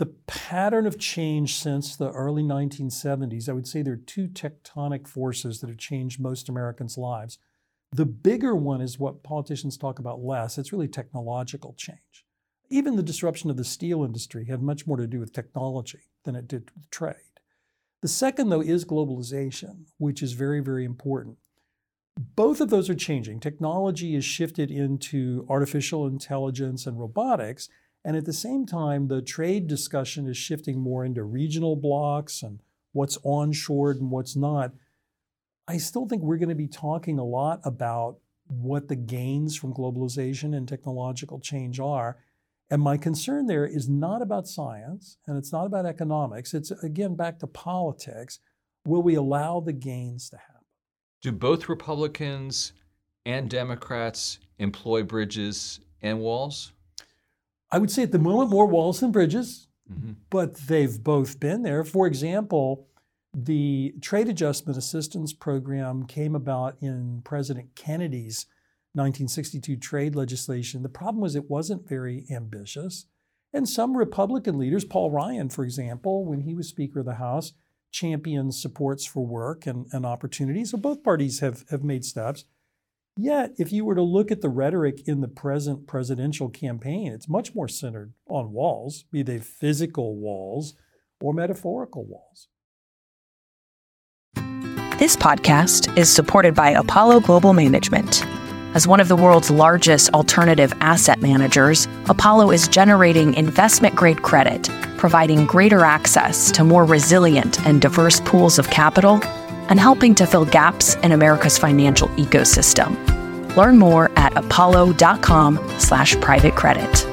the 0.00 0.14
pattern 0.26 0.86
of 0.86 0.98
change 0.98 1.56
since 1.56 1.94
the 1.94 2.10
early 2.12 2.42
1970s, 2.42 3.50
I 3.50 3.52
would 3.52 3.68
say 3.68 3.82
there 3.82 3.92
are 3.92 3.96
two 3.98 4.28
tectonic 4.28 5.06
forces 5.06 5.60
that 5.60 5.68
have 5.68 5.76
changed 5.76 6.18
most 6.18 6.48
Americans' 6.48 6.96
lives. 6.96 7.38
The 7.92 8.06
bigger 8.06 8.56
one 8.56 8.80
is 8.80 8.98
what 8.98 9.22
politicians 9.22 9.76
talk 9.76 9.98
about 9.98 10.24
less. 10.24 10.56
It's 10.56 10.72
really 10.72 10.88
technological 10.88 11.74
change. 11.76 12.24
Even 12.70 12.96
the 12.96 13.02
disruption 13.02 13.50
of 13.50 13.58
the 13.58 13.64
steel 13.64 14.02
industry 14.02 14.46
had 14.46 14.62
much 14.62 14.86
more 14.86 14.96
to 14.96 15.06
do 15.06 15.20
with 15.20 15.34
technology 15.34 16.08
than 16.24 16.34
it 16.34 16.48
did 16.48 16.70
with 16.74 16.88
trade. 16.90 17.42
The 18.00 18.08
second, 18.08 18.48
though, 18.48 18.62
is 18.62 18.86
globalization, 18.86 19.84
which 19.98 20.22
is 20.22 20.32
very, 20.32 20.60
very 20.60 20.86
important. 20.86 21.36
Both 22.36 22.62
of 22.62 22.70
those 22.70 22.88
are 22.88 22.94
changing. 22.94 23.40
Technology 23.40 24.14
is 24.14 24.24
shifted 24.24 24.70
into 24.70 25.44
artificial 25.50 26.06
intelligence 26.06 26.86
and 26.86 26.98
robotics. 26.98 27.68
And 28.04 28.16
at 28.16 28.24
the 28.24 28.32
same 28.32 28.66
time, 28.66 29.08
the 29.08 29.22
trade 29.22 29.66
discussion 29.66 30.26
is 30.26 30.36
shifting 30.36 30.80
more 30.80 31.04
into 31.04 31.22
regional 31.22 31.76
blocks 31.76 32.42
and 32.42 32.60
what's 32.92 33.18
onshored 33.18 33.98
and 33.98 34.10
what's 34.10 34.36
not. 34.36 34.72
I 35.68 35.76
still 35.76 36.06
think 36.06 36.22
we're 36.22 36.38
going 36.38 36.48
to 36.48 36.54
be 36.54 36.66
talking 36.66 37.18
a 37.18 37.24
lot 37.24 37.60
about 37.64 38.18
what 38.46 38.88
the 38.88 38.96
gains 38.96 39.56
from 39.56 39.74
globalization 39.74 40.56
and 40.56 40.66
technological 40.66 41.38
change 41.38 41.78
are. 41.78 42.18
And 42.70 42.82
my 42.82 42.96
concern 42.96 43.46
there 43.46 43.66
is 43.66 43.88
not 43.88 44.22
about 44.22 44.48
science 44.48 45.18
and 45.26 45.36
it's 45.36 45.52
not 45.52 45.66
about 45.66 45.86
economics. 45.86 46.54
It's 46.54 46.70
again 46.70 47.16
back 47.16 47.38
to 47.40 47.46
politics. 47.46 48.40
Will 48.86 49.02
we 49.02 49.14
allow 49.14 49.60
the 49.60 49.72
gains 49.72 50.30
to 50.30 50.36
happen? 50.36 50.64
Do 51.20 51.32
both 51.32 51.68
Republicans 51.68 52.72
and 53.26 53.50
Democrats 53.50 54.38
employ 54.58 55.02
bridges 55.02 55.80
and 56.00 56.18
walls? 56.20 56.72
I 57.72 57.78
would 57.78 57.90
say 57.90 58.02
at 58.02 58.12
the 58.12 58.18
moment 58.18 58.50
more 58.50 58.66
walls 58.66 59.00
than 59.00 59.12
bridges, 59.12 59.68
mm-hmm. 59.90 60.12
but 60.28 60.54
they've 60.56 61.02
both 61.02 61.38
been 61.38 61.62
there. 61.62 61.84
For 61.84 62.06
example, 62.06 62.88
the 63.32 63.94
Trade 64.00 64.28
Adjustment 64.28 64.76
Assistance 64.76 65.32
Program 65.32 66.06
came 66.06 66.34
about 66.34 66.76
in 66.80 67.22
President 67.24 67.74
Kennedy's 67.76 68.46
1962 68.92 69.76
trade 69.76 70.16
legislation. 70.16 70.82
The 70.82 70.88
problem 70.88 71.20
was 71.22 71.36
it 71.36 71.48
wasn't 71.48 71.88
very 71.88 72.26
ambitious. 72.30 73.06
And 73.52 73.68
some 73.68 73.96
Republican 73.96 74.58
leaders, 74.58 74.84
Paul 74.84 75.10
Ryan, 75.10 75.48
for 75.48 75.64
example, 75.64 76.24
when 76.24 76.40
he 76.40 76.54
was 76.54 76.68
Speaker 76.68 77.00
of 77.00 77.06
the 77.06 77.14
House, 77.14 77.52
championed 77.92 78.54
supports 78.54 79.04
for 79.04 79.24
work 79.24 79.66
and, 79.66 79.86
and 79.92 80.06
opportunities. 80.06 80.70
So 80.70 80.78
both 80.78 81.02
parties 81.02 81.40
have, 81.40 81.64
have 81.70 81.82
made 81.82 82.04
steps. 82.04 82.44
Yet, 83.16 83.52
if 83.58 83.72
you 83.72 83.84
were 83.84 83.94
to 83.94 84.02
look 84.02 84.30
at 84.30 84.40
the 84.40 84.48
rhetoric 84.48 85.06
in 85.06 85.20
the 85.20 85.28
present 85.28 85.86
presidential 85.86 86.48
campaign, 86.48 87.12
it's 87.12 87.28
much 87.28 87.54
more 87.54 87.68
centered 87.68 88.14
on 88.28 88.52
walls, 88.52 89.04
be 89.10 89.22
they 89.22 89.38
physical 89.38 90.16
walls 90.16 90.74
or 91.20 91.34
metaphorical 91.34 92.06
walls. 92.06 92.48
This 94.98 95.16
podcast 95.16 95.96
is 95.96 96.10
supported 96.10 96.54
by 96.54 96.70
Apollo 96.70 97.20
Global 97.20 97.52
Management. 97.52 98.24
As 98.74 98.86
one 98.86 99.00
of 99.00 99.08
the 99.08 99.16
world's 99.16 99.50
largest 99.50 100.10
alternative 100.14 100.72
asset 100.80 101.20
managers, 101.20 101.88
Apollo 102.08 102.52
is 102.52 102.68
generating 102.68 103.34
investment 103.34 103.96
grade 103.96 104.22
credit, 104.22 104.68
providing 104.96 105.44
greater 105.44 105.84
access 105.84 106.52
to 106.52 106.62
more 106.62 106.84
resilient 106.84 107.66
and 107.66 107.80
diverse 107.80 108.20
pools 108.20 108.58
of 108.58 108.70
capital 108.70 109.20
and 109.70 109.80
helping 109.80 110.14
to 110.16 110.26
fill 110.26 110.44
gaps 110.44 110.96
in 110.96 111.12
America's 111.12 111.56
financial 111.56 112.08
ecosystem. 112.10 112.96
Learn 113.56 113.78
more 113.78 114.10
at 114.16 114.36
apollo.com/slash 114.36 116.20
private 116.20 116.54
credit. 116.54 117.06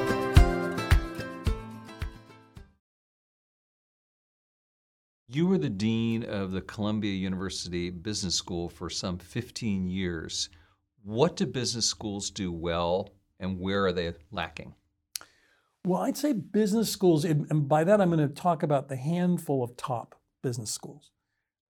You 5.30 5.46
were 5.46 5.58
the 5.58 5.70
dean 5.70 6.24
of 6.24 6.52
the 6.52 6.62
Columbia 6.62 7.12
University 7.12 7.90
Business 7.90 8.34
School 8.34 8.68
for 8.68 8.90
some 8.90 9.18
15 9.18 9.88
years. 9.88 10.48
What 11.04 11.36
do 11.36 11.46
business 11.46 11.86
schools 11.86 12.30
do 12.30 12.50
well, 12.50 13.10
and 13.38 13.60
where 13.60 13.84
are 13.86 13.92
they 13.92 14.14
lacking? 14.32 14.74
Well, 15.84 16.02
I'd 16.02 16.16
say 16.16 16.32
business 16.32 16.90
schools, 16.90 17.24
and 17.24 17.68
by 17.68 17.84
that 17.84 18.00
I'm 18.00 18.10
going 18.10 18.26
to 18.26 18.34
talk 18.34 18.62
about 18.62 18.88
the 18.88 18.96
handful 18.96 19.62
of 19.62 19.76
top 19.76 20.14
business 20.42 20.70
schools. 20.70 21.12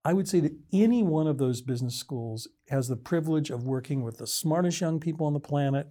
I 0.09 0.15
would 0.15 0.27
say 0.27 0.41
that 0.41 0.57
any 0.73 1.03
one 1.03 1.27
of 1.27 1.37
those 1.37 1.61
business 1.61 1.95
schools 1.95 2.49
has 2.71 2.89
the 2.89 2.97
privilege 2.97 3.51
of 3.51 3.65
working 3.65 4.03
with 4.03 4.17
the 4.17 4.27
smartest 4.27 4.81
young 4.81 5.01
people 5.01 5.27
on 5.27 5.35
the 5.35 5.39
planet, 5.39 5.87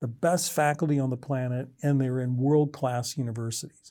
the 0.00 0.06
best 0.06 0.52
faculty 0.52 1.00
on 1.00 1.10
the 1.10 1.16
planet, 1.16 1.66
and 1.82 2.00
they're 2.00 2.20
in 2.20 2.36
world 2.36 2.72
class 2.72 3.18
universities. 3.18 3.90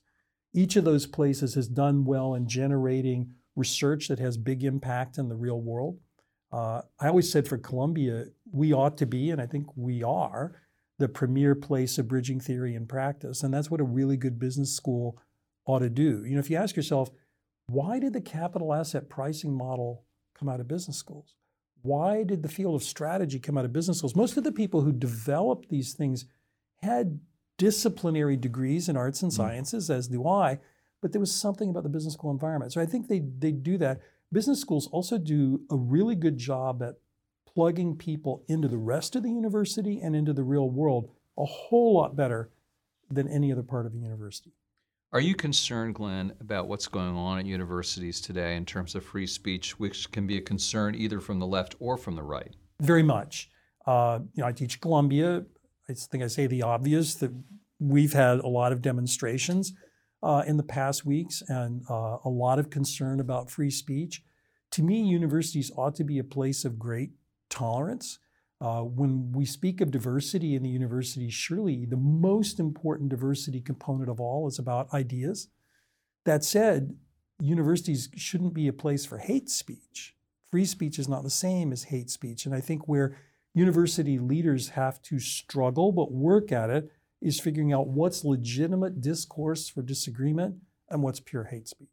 Each 0.54 0.78
of 0.78 0.86
those 0.86 1.06
places 1.06 1.56
has 1.56 1.68
done 1.68 2.06
well 2.06 2.36
in 2.36 2.48
generating 2.48 3.34
research 3.58 4.08
that 4.08 4.20
has 4.20 4.38
big 4.38 4.64
impact 4.64 5.18
in 5.18 5.28
the 5.28 5.36
real 5.36 5.60
world. 5.60 6.00
Uh, 6.54 6.84
I 6.98 7.10
always 7.10 7.30
said 7.30 7.46
for 7.46 7.58
Columbia, 7.58 8.28
we 8.50 8.72
ought 8.72 8.98
to 9.00 9.06
be, 9.06 9.30
and 9.30 9.42
I 9.42 9.46
think 9.46 9.66
we 9.76 10.02
are, 10.02 10.54
the 11.00 11.10
premier 11.10 11.54
place 11.54 11.98
of 11.98 12.08
bridging 12.08 12.40
theory 12.40 12.76
and 12.76 12.88
practice. 12.88 13.44
And 13.44 13.54
that's 13.54 13.70
what 13.70 13.82
a 13.82 13.84
really 13.84 14.16
good 14.16 14.40
business 14.40 14.74
school 14.74 15.22
ought 15.66 15.80
to 15.80 15.90
do. 15.90 16.24
You 16.24 16.36
know, 16.36 16.40
if 16.40 16.50
you 16.50 16.56
ask 16.56 16.78
yourself, 16.78 17.10
why 17.68 18.00
did 18.00 18.14
the 18.14 18.22
capital 18.22 18.74
asset 18.74 19.10
pricing 19.10 19.56
model 19.56 20.04
come 20.38 20.50
out 20.50 20.60
of 20.60 20.68
business 20.68 20.98
schools? 20.98 21.36
Why 21.82 22.24
did 22.24 22.44
the 22.44 22.50
field 22.50 22.76
of 22.76 22.84
strategy 22.84 23.40
come 23.40 23.58
out 23.58 23.66
of 23.66 23.74
business 23.74 24.00
schools? 24.00 24.16
Most 24.16 24.38
of 24.38 24.44
the 24.44 24.52
people 24.52 24.82
who 24.82 24.92
developed 24.92 25.70
these 25.70 25.94
things 25.94 26.26
had 26.82 27.20
disciplinary 27.58 28.38
degrees 28.38 28.90
in 28.90 28.98
arts 28.98 29.22
and 29.22 29.32
mm. 29.32 29.36
sciences, 29.36 29.90
as 29.90 30.08
do 30.08 30.28
I, 30.28 30.60
but 31.02 31.12
there 31.12 31.20
was 31.20 31.34
something 31.34 31.70
about 31.70 31.84
the 31.84 31.90
business 31.90 32.16
school 32.16 32.32
environment. 32.32 32.74
So 32.74 32.82
I 32.82 32.86
think 32.86 33.08
they, 33.08 33.20
they 33.20 33.52
do 33.52 33.78
that. 33.78 34.02
Business 34.32 34.60
schools 34.60 34.88
also 34.88 35.18
do 35.18 35.62
a 35.70 35.76
really 35.76 36.16
good 36.16 36.38
job 36.38 36.82
at 36.82 36.96
plugging 37.46 37.96
people 37.96 38.44
into 38.48 38.68
the 38.68 38.78
rest 38.78 39.16
of 39.16 39.24
the 39.24 39.30
university 39.30 40.02
and 40.02 40.16
into 40.16 40.34
the 40.34 40.44
real 40.44 40.70
world 40.70 41.10
a 41.38 41.46
whole 41.46 41.96
lot 41.96 42.16
better 42.16 42.50
than 43.10 43.28
any 43.28 43.52
other 43.52 43.64
part 43.64 43.86
of 43.86 43.94
the 43.94 44.00
university. 44.00 44.54
Are 45.14 45.22
you 45.22 45.36
concerned, 45.36 45.96
Glenn, 45.96 46.34
about 46.42 46.68
what's 46.68 46.88
going 46.88 47.16
on 47.16 47.40
at 47.40 47.46
universities 47.46 48.20
today 48.20 48.58
in 48.58 48.66
terms 48.66 48.96
of 48.96 49.06
free 49.06 49.28
speech, 49.28 49.80
which 49.80 50.12
can 50.12 50.28
be 50.28 50.38
a 50.38 50.42
concern 50.42 50.94
either 50.96 51.22
from 51.22 51.40
the 51.40 51.48
left 51.48 51.76
or 51.80 51.98
from 51.98 52.16
the 52.16 52.24
right? 52.24 52.54
Very 52.82 53.04
much. 53.04 53.50
Uh, 53.86 54.20
you 54.34 54.42
know, 54.42 54.48
I 54.48 54.52
teach 54.52 54.82
Columbia. 54.82 55.46
I 55.90 55.94
think 55.94 56.24
I 56.24 56.28
say 56.28 56.48
the 56.48 56.64
obvious 56.64 57.16
that 57.16 57.32
we've 57.80 58.14
had 58.14 58.40
a 58.40 58.48
lot 58.48 58.72
of 58.72 58.82
demonstrations 58.82 59.74
uh, 60.24 60.44
in 60.48 60.58
the 60.58 60.64
past 60.64 61.06
weeks 61.06 61.44
and 61.48 61.84
uh, 61.90 62.18
a 62.26 62.30
lot 62.30 62.60
of 62.60 62.70
concern 62.70 63.20
about 63.20 63.52
free 63.52 63.70
speech. 63.70 64.24
To 64.72 64.84
me, 64.84 65.02
universities 65.02 65.72
ought 65.78 65.96
to 65.96 66.04
be 66.04 66.20
a 66.20 66.24
place 66.24 66.66
of 66.66 66.80
great 66.80 67.12
tolerance 67.50 68.20
uh, 68.62 68.82
when 68.82 69.32
we 69.34 69.46
speak 69.46 69.82
of 69.82 69.92
diversity 69.92 70.56
in 70.56 70.64
the 70.64 70.70
university, 70.70 71.30
surely 71.30 71.86
the 71.86 71.98
most 71.98 72.60
important 72.60 73.10
diversity 73.10 73.60
component 73.60 74.10
of 74.10 74.20
all 74.20 74.48
is 74.48 74.60
about 74.60 74.94
ideas. 74.94 75.50
That 76.26 76.44
said, 76.44 76.96
universities 77.42 78.10
shouldn't 78.16 78.54
be 78.54 78.68
a 78.68 78.74
place 78.74 79.06
for 79.06 79.18
hate 79.18 79.50
speech. 79.50 80.16
Free 80.50 80.66
speech 80.66 80.98
is 80.98 81.10
not 81.10 81.24
the 81.24 81.30
same 81.30 81.72
as 81.72 81.84
hate 81.84 82.10
speech. 82.10 82.46
And 82.46 82.56
I 82.56 82.62
think 82.62 82.88
where 82.88 83.18
university 83.54 84.20
leaders 84.20 84.70
have 84.70 85.02
to 85.04 85.20
struggle 85.20 85.92
but 85.92 86.12
work 86.12 86.52
at 86.52 86.70
it 86.70 86.92
is 87.22 87.40
figuring 87.40 87.74
out 87.74 87.88
what's 87.88 88.24
legitimate 88.24 89.02
discourse 89.02 89.68
for 89.68 89.82
disagreement 89.82 90.56
and 90.90 91.04
what's 91.04 91.20
pure 91.20 91.46
hate 91.46 91.68
speech. 91.68 91.90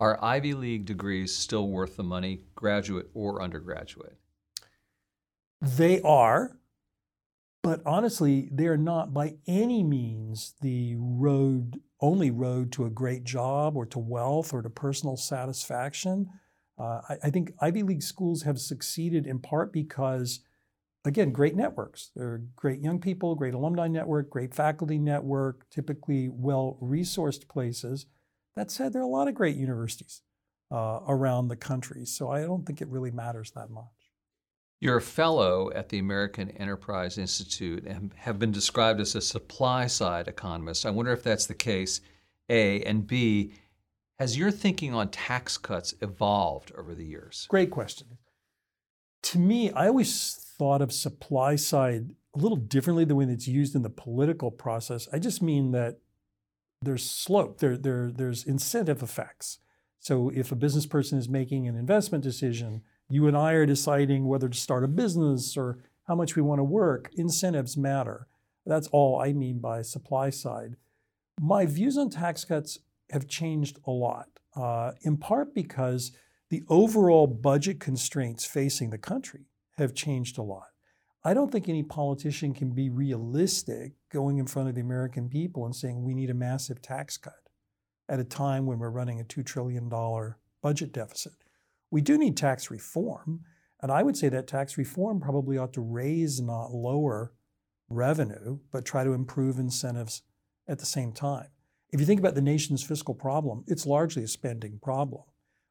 Are 0.00 0.22
Ivy 0.22 0.54
League 0.54 0.84
degrees 0.84 1.34
still 1.34 1.68
worth 1.68 1.96
the 1.96 2.04
money, 2.04 2.42
graduate 2.54 3.08
or 3.14 3.42
undergraduate? 3.42 4.16
They 5.60 6.00
are, 6.02 6.58
but 7.62 7.82
honestly, 7.84 8.48
they 8.52 8.66
are 8.66 8.76
not 8.76 9.12
by 9.12 9.36
any 9.46 9.82
means 9.82 10.54
the 10.60 10.94
road, 10.98 11.80
only 12.00 12.30
road 12.30 12.70
to 12.72 12.84
a 12.84 12.90
great 12.90 13.24
job 13.24 13.76
or 13.76 13.84
to 13.86 13.98
wealth 13.98 14.54
or 14.54 14.62
to 14.62 14.70
personal 14.70 15.16
satisfaction. 15.16 16.30
Uh, 16.78 17.00
I, 17.08 17.16
I, 17.24 17.30
think 17.30 17.52
Ivy 17.60 17.82
League 17.82 18.04
schools 18.04 18.42
have 18.42 18.60
succeeded 18.60 19.26
in 19.26 19.40
part 19.40 19.72
because, 19.72 20.40
again, 21.04 21.32
great 21.32 21.56
networks. 21.56 22.12
They're 22.14 22.42
great 22.54 22.80
young 22.80 23.00
people, 23.00 23.34
great 23.34 23.54
alumni 23.54 23.88
network, 23.88 24.30
great 24.30 24.54
faculty 24.54 24.98
network, 24.98 25.68
typically 25.70 26.28
well 26.28 26.78
resourced 26.80 27.48
places. 27.48 28.06
That 28.54 28.70
said, 28.70 28.92
there 28.92 29.02
are 29.02 29.04
a 29.04 29.08
lot 29.08 29.26
of 29.26 29.34
great 29.34 29.56
universities 29.56 30.22
uh, 30.70 31.00
around 31.08 31.48
the 31.48 31.56
country, 31.56 32.04
so 32.06 32.30
I 32.30 32.42
don't 32.42 32.64
think 32.64 32.80
it 32.80 32.88
really 32.88 33.10
matters 33.10 33.50
that 33.52 33.70
much. 33.70 33.97
You're 34.80 34.98
a 34.98 35.02
fellow 35.02 35.72
at 35.74 35.88
the 35.88 35.98
American 35.98 36.50
Enterprise 36.50 37.18
Institute 37.18 37.84
and 37.84 38.12
have 38.16 38.38
been 38.38 38.52
described 38.52 39.00
as 39.00 39.14
a 39.16 39.20
supply 39.20 39.88
side 39.88 40.28
economist. 40.28 40.86
I 40.86 40.90
wonder 40.90 41.12
if 41.12 41.24
that's 41.24 41.46
the 41.46 41.54
case, 41.54 42.00
A. 42.48 42.82
And 42.82 43.04
B, 43.04 43.54
has 44.20 44.38
your 44.38 44.52
thinking 44.52 44.94
on 44.94 45.08
tax 45.08 45.58
cuts 45.58 45.94
evolved 46.00 46.72
over 46.78 46.94
the 46.94 47.04
years? 47.04 47.46
Great 47.48 47.70
question. 47.70 48.18
To 49.24 49.38
me, 49.38 49.72
I 49.72 49.88
always 49.88 50.34
thought 50.58 50.80
of 50.80 50.92
supply 50.92 51.56
side 51.56 52.14
a 52.34 52.38
little 52.38 52.56
differently 52.56 53.04
than 53.04 53.16
when 53.16 53.30
it's 53.30 53.48
used 53.48 53.74
in 53.74 53.82
the 53.82 53.90
political 53.90 54.52
process. 54.52 55.08
I 55.12 55.18
just 55.18 55.42
mean 55.42 55.72
that 55.72 55.98
there's 56.82 57.08
slope, 57.08 57.58
there, 57.58 57.76
there, 57.76 58.12
there's 58.12 58.44
incentive 58.44 59.02
effects. 59.02 59.58
So 59.98 60.30
if 60.32 60.52
a 60.52 60.56
business 60.56 60.86
person 60.86 61.18
is 61.18 61.28
making 61.28 61.66
an 61.66 61.76
investment 61.76 62.22
decision, 62.22 62.82
you 63.08 63.26
and 63.26 63.36
I 63.36 63.52
are 63.52 63.66
deciding 63.66 64.26
whether 64.26 64.48
to 64.48 64.58
start 64.58 64.84
a 64.84 64.88
business 64.88 65.56
or 65.56 65.78
how 66.06 66.14
much 66.14 66.36
we 66.36 66.42
want 66.42 66.58
to 66.58 66.64
work. 66.64 67.10
Incentives 67.14 67.76
matter. 67.76 68.26
That's 68.66 68.88
all 68.88 69.20
I 69.20 69.32
mean 69.32 69.60
by 69.60 69.82
supply 69.82 70.30
side. 70.30 70.76
My 71.40 71.66
views 71.66 71.96
on 71.96 72.10
tax 72.10 72.44
cuts 72.44 72.80
have 73.10 73.28
changed 73.28 73.78
a 73.86 73.90
lot, 73.90 74.28
uh, 74.54 74.92
in 75.02 75.16
part 75.16 75.54
because 75.54 76.12
the 76.50 76.62
overall 76.68 77.26
budget 77.26 77.80
constraints 77.80 78.44
facing 78.44 78.90
the 78.90 78.98
country 78.98 79.46
have 79.76 79.94
changed 79.94 80.38
a 80.38 80.42
lot. 80.42 80.68
I 81.24 81.34
don't 81.34 81.50
think 81.50 81.68
any 81.68 81.82
politician 81.82 82.54
can 82.54 82.70
be 82.70 82.90
realistic 82.90 83.92
going 84.10 84.38
in 84.38 84.46
front 84.46 84.68
of 84.68 84.74
the 84.74 84.80
American 84.80 85.28
people 85.28 85.64
and 85.64 85.74
saying 85.74 86.02
we 86.02 86.14
need 86.14 86.30
a 86.30 86.34
massive 86.34 86.80
tax 86.80 87.16
cut 87.16 87.48
at 88.08 88.20
a 88.20 88.24
time 88.24 88.66
when 88.66 88.78
we're 88.78 88.90
running 88.90 89.20
a 89.20 89.24
$2 89.24 89.44
trillion 89.44 89.88
budget 90.62 90.92
deficit. 90.92 91.32
We 91.90 92.00
do 92.00 92.18
need 92.18 92.36
tax 92.36 92.70
reform. 92.70 93.40
And 93.80 93.92
I 93.92 94.02
would 94.02 94.16
say 94.16 94.28
that 94.28 94.46
tax 94.46 94.76
reform 94.76 95.20
probably 95.20 95.56
ought 95.56 95.72
to 95.74 95.80
raise, 95.80 96.40
not 96.40 96.72
lower, 96.72 97.32
revenue, 97.88 98.58
but 98.72 98.84
try 98.84 99.04
to 99.04 99.12
improve 99.12 99.58
incentives 99.58 100.22
at 100.66 100.78
the 100.78 100.86
same 100.86 101.12
time. 101.12 101.48
If 101.90 102.00
you 102.00 102.06
think 102.06 102.20
about 102.20 102.34
the 102.34 102.42
nation's 102.42 102.82
fiscal 102.82 103.14
problem, 103.14 103.64
it's 103.66 103.86
largely 103.86 104.22
a 104.22 104.28
spending 104.28 104.78
problem, 104.82 105.22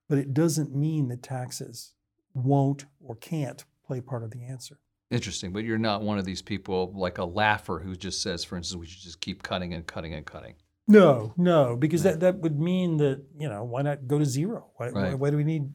but 0.10 0.18
it 0.18 0.34
doesn't 0.34 0.76
mean 0.76 1.10
that 1.10 1.22
taxes 1.22 1.94
won't 2.34 2.86
or 3.00 3.16
can't 3.16 3.66
play 3.86 4.02
part 4.02 4.24
of 4.24 4.32
the 4.32 4.44
answer. 4.44 4.80
Interesting, 5.12 5.54
but 5.54 5.64
you're 5.64 5.78
not 5.78 6.02
one 6.02 6.18
of 6.18 6.26
these 6.26 6.42
people 6.42 6.92
like 6.96 7.18
a 7.18 7.22
Laffer 7.22 7.84
who 7.84 7.96
just 7.96 8.22
says, 8.22 8.44
for 8.44 8.58
instance, 8.58 8.80
we 8.80 8.88
should 8.88 9.02
just 9.04 9.22
keep 9.22 9.44
cutting 9.44 9.74
and 9.74 9.86
cutting 9.86 10.14
and 10.14 10.26
cutting. 10.26 10.56
No, 10.88 11.34
no, 11.38 11.76
because 11.76 12.04
that, 12.04 12.22
that 12.22 12.38
would 12.40 12.60
mean 12.60 12.98
that, 12.98 13.24
you 13.38 13.48
know, 13.48 13.64
why 13.64 13.82
not 13.84 14.08
go 14.08 14.18
to 14.18 14.26
zero? 14.26 14.72
Why, 14.78 14.88
Right. 14.90 15.10
why, 15.10 15.14
why 15.14 15.30
do 15.30 15.38
we 15.38 15.44
need 15.44 15.70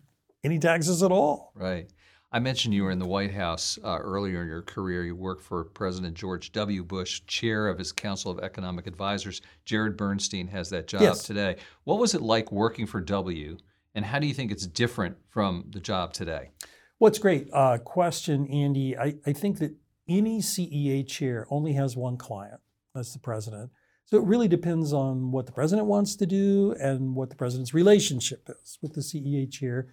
any 0.45 0.59
taxes 0.59 1.03
at 1.03 1.13
all? 1.13 1.53
Right. 1.55 1.89
I 2.35 2.39
mentioned 2.39 2.73
you 2.73 2.85
were 2.85 2.91
in 2.91 2.99
the 2.99 3.07
White 3.07 3.33
House 3.35 3.79
uh, 3.85 3.99
earlier 3.99 4.41
in 4.43 4.49
your 4.49 4.63
career. 4.63 5.05
You 5.05 5.15
worked 5.15 5.43
for 5.43 5.65
President 5.65 6.15
George 6.15 6.51
W. 6.53 6.83
Bush, 6.83 7.21
chair 7.27 7.69
of 7.69 7.79
his 7.79 7.93
Council 7.93 8.31
of 8.31 8.39
Economic 8.39 8.87
Advisors. 8.87 9.43
Jared 9.67 9.97
Bernstein 9.99 10.49
has 10.49 10.71
that 10.71 10.87
job 10.87 11.03
Yes. 11.03 11.25
today. 11.25 11.57
What 11.85 11.99
was 11.99 12.15
it 12.15 12.23
like 12.23 12.51
working 12.51 12.87
for 12.87 13.01
W, 13.03 13.59
and 13.95 14.05
how 14.07 14.19
do 14.19 14.27
you 14.27 14.33
think 14.33 14.51
it's 14.51 14.67
different 14.67 15.17
from 15.29 15.67
the 15.71 15.81
job 15.81 16.15
today? 16.15 16.51
What's 16.99 17.19
great 17.19 17.49
uh, 17.53 17.79
question, 17.79 18.47
Andy. 18.47 18.97
I, 18.97 19.15
I 19.27 19.35
think 19.35 19.59
that 19.59 19.75
any 20.09 20.41
CEA 20.41 21.07
chair 21.07 21.47
only 21.51 21.75
has 21.75 21.97
one 21.97 22.17
client. 22.17 22.61
That's 22.95 23.13
the 23.13 23.19
president. 23.19 23.71
So 24.07 24.17
it 24.17 24.25
really 24.25 24.49
depends 24.49 24.93
on 24.95 25.33
what 25.33 25.45
the 25.47 25.53
president 25.53 25.87
wants 25.87 26.17
to 26.17 26.27
do 26.27 26.75
and 26.81 27.15
what 27.15 27.29
the 27.29 27.37
president's 27.37 27.75
relationship 27.75 28.49
is 28.63 28.79
with 28.81 28.95
the 28.95 29.01
CEA 29.03 29.51
chair. 29.51 29.89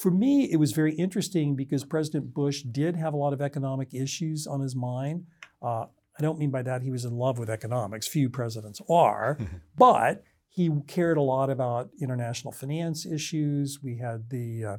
For 0.00 0.10
me, 0.10 0.50
it 0.50 0.56
was 0.56 0.72
very 0.72 0.94
interesting 0.94 1.54
because 1.54 1.84
President 1.84 2.32
Bush 2.32 2.62
did 2.62 2.96
have 2.96 3.12
a 3.12 3.18
lot 3.18 3.34
of 3.34 3.42
economic 3.42 3.92
issues 3.92 4.46
on 4.46 4.62
his 4.62 4.74
mind. 4.74 5.26
Uh, 5.60 5.84
I 6.18 6.22
don't 6.22 6.38
mean 6.38 6.50
by 6.50 6.62
that 6.62 6.80
he 6.80 6.90
was 6.90 7.04
in 7.04 7.12
love 7.12 7.38
with 7.38 7.50
economics. 7.50 8.08
Few 8.08 8.30
presidents 8.30 8.80
are, 8.88 9.36
but 9.76 10.24
he 10.48 10.70
cared 10.86 11.18
a 11.18 11.22
lot 11.22 11.50
about 11.50 11.90
international 12.00 12.50
finance 12.50 13.04
issues. 13.04 13.80
We 13.82 13.98
had 13.98 14.30
the 14.30 14.64
uh, 14.64 14.76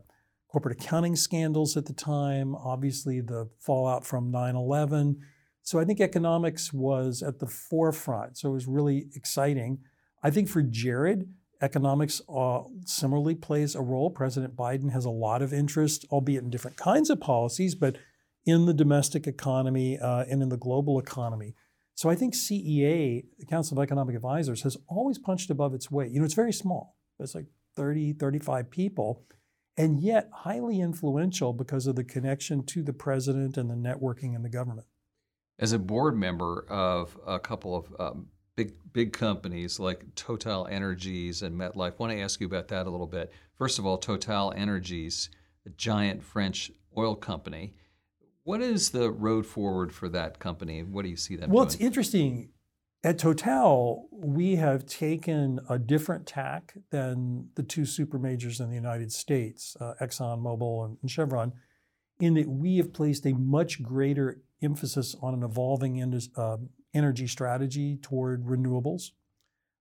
corporate 0.47 0.81
accounting 0.81 1.15
scandals 1.15 1.77
at 1.77 1.85
the 1.85 1.93
time, 1.93 2.55
obviously, 2.55 3.21
the 3.21 3.47
fallout 3.59 4.03
from 4.03 4.31
9 4.31 4.55
11. 4.55 5.19
So 5.61 5.79
I 5.79 5.85
think 5.85 6.01
economics 6.01 6.73
was 6.73 7.21
at 7.21 7.37
the 7.37 7.45
forefront. 7.45 8.39
So 8.39 8.49
it 8.49 8.53
was 8.53 8.65
really 8.65 9.05
exciting. 9.13 9.81
I 10.23 10.31
think 10.31 10.49
for 10.49 10.63
Jared, 10.63 11.31
economics 11.61 12.21
uh, 12.33 12.61
similarly 12.85 13.35
plays 13.35 13.75
a 13.75 13.81
role. 13.81 14.09
President 14.09 14.55
Biden 14.55 14.91
has 14.91 15.05
a 15.05 15.09
lot 15.09 15.41
of 15.41 15.53
interest, 15.53 16.05
albeit 16.11 16.43
in 16.43 16.49
different 16.49 16.77
kinds 16.77 17.09
of 17.09 17.19
policies, 17.19 17.75
but 17.75 17.97
in 18.45 18.65
the 18.65 18.73
domestic 18.73 19.27
economy 19.27 19.99
uh, 19.99 20.25
and 20.29 20.41
in 20.41 20.49
the 20.49 20.57
global 20.57 20.99
economy. 20.99 21.55
So 21.93 22.09
I 22.09 22.15
think 22.15 22.33
CEA, 22.33 23.25
the 23.37 23.45
Council 23.45 23.77
of 23.77 23.83
Economic 23.83 24.15
Advisors, 24.15 24.63
has 24.63 24.77
always 24.87 25.19
punched 25.19 25.49
above 25.49 25.73
its 25.73 25.91
weight. 25.91 26.11
You 26.11 26.19
know, 26.19 26.25
it's 26.25 26.33
very 26.33 26.53
small. 26.53 26.95
It's 27.19 27.35
like 27.35 27.45
30, 27.75 28.13
35 28.13 28.71
people, 28.71 29.23
and 29.77 30.01
yet 30.01 30.29
highly 30.33 30.79
influential 30.79 31.53
because 31.53 31.85
of 31.85 31.95
the 31.95 32.03
connection 32.03 32.65
to 32.67 32.81
the 32.81 32.93
president 32.93 33.57
and 33.57 33.69
the 33.69 33.75
networking 33.75 34.35
in 34.35 34.41
the 34.41 34.49
government. 34.49 34.87
As 35.59 35.73
a 35.73 35.79
board 35.79 36.17
member 36.17 36.65
of 36.69 37.15
a 37.27 37.39
couple 37.39 37.75
of 37.75 37.93
um, 37.99 38.27
big 38.55 38.73
big 38.93 39.13
companies 39.13 39.79
like 39.79 40.03
Total 40.15 40.67
Energies 40.67 41.41
and 41.41 41.55
MetLife, 41.57 41.93
I 41.93 41.95
want 41.97 42.13
to 42.13 42.19
ask 42.21 42.39
you 42.39 42.47
about 42.47 42.67
that 42.69 42.87
a 42.87 42.89
little 42.89 43.07
bit. 43.07 43.31
First 43.57 43.79
of 43.79 43.85
all, 43.85 43.97
Total 43.97 44.53
Energies, 44.55 45.29
a 45.65 45.69
giant 45.69 46.23
French 46.23 46.71
oil 46.97 47.15
company. 47.15 47.73
What 48.43 48.61
is 48.61 48.89
the 48.89 49.11
road 49.11 49.45
forward 49.45 49.93
for 49.93 50.09
that 50.09 50.39
company? 50.39 50.83
What 50.83 51.03
do 51.03 51.09
you 51.09 51.15
see 51.15 51.35
them 51.35 51.51
Well, 51.51 51.65
doing? 51.65 51.73
it's 51.75 51.81
interesting. 51.81 52.49
At 53.03 53.17
Total, 53.17 54.07
we 54.11 54.57
have 54.57 54.85
taken 54.85 55.59
a 55.69 55.79
different 55.79 56.27
tack 56.27 56.75
than 56.91 57.49
the 57.55 57.63
two 57.63 57.83
super 57.85 58.19
majors 58.19 58.59
in 58.59 58.69
the 58.69 58.75
United 58.75 59.11
States, 59.11 59.75
uh, 59.79 59.93
ExxonMobil 60.01 60.85
and, 60.85 60.97
and 61.01 61.09
Chevron, 61.09 61.53
in 62.19 62.35
that 62.35 62.47
we 62.47 62.77
have 62.77 62.93
placed 62.93 63.25
a 63.25 63.33
much 63.33 63.81
greater 63.81 64.41
emphasis 64.61 65.15
on 65.19 65.33
an 65.33 65.41
evolving 65.41 65.97
indus- 65.97 66.29
uh, 66.35 66.57
energy 66.93 67.27
strategy 67.27 67.97
toward 68.01 68.45
renewables. 68.45 69.11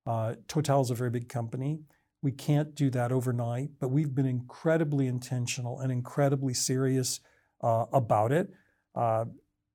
Uh, 0.06 0.34
Total 0.48 0.80
is 0.80 0.90
a 0.90 0.94
very 0.94 1.10
big 1.10 1.28
company. 1.28 1.80
We 2.22 2.32
can't 2.32 2.74
do 2.74 2.90
that 2.90 3.12
overnight, 3.12 3.70
but 3.80 3.88
we've 3.88 4.14
been 4.14 4.26
incredibly 4.26 5.06
intentional 5.06 5.80
and 5.80 5.90
incredibly 5.90 6.54
serious 6.54 7.20
uh, 7.62 7.86
about 7.92 8.32
it. 8.32 8.50
Uh, 8.94 9.26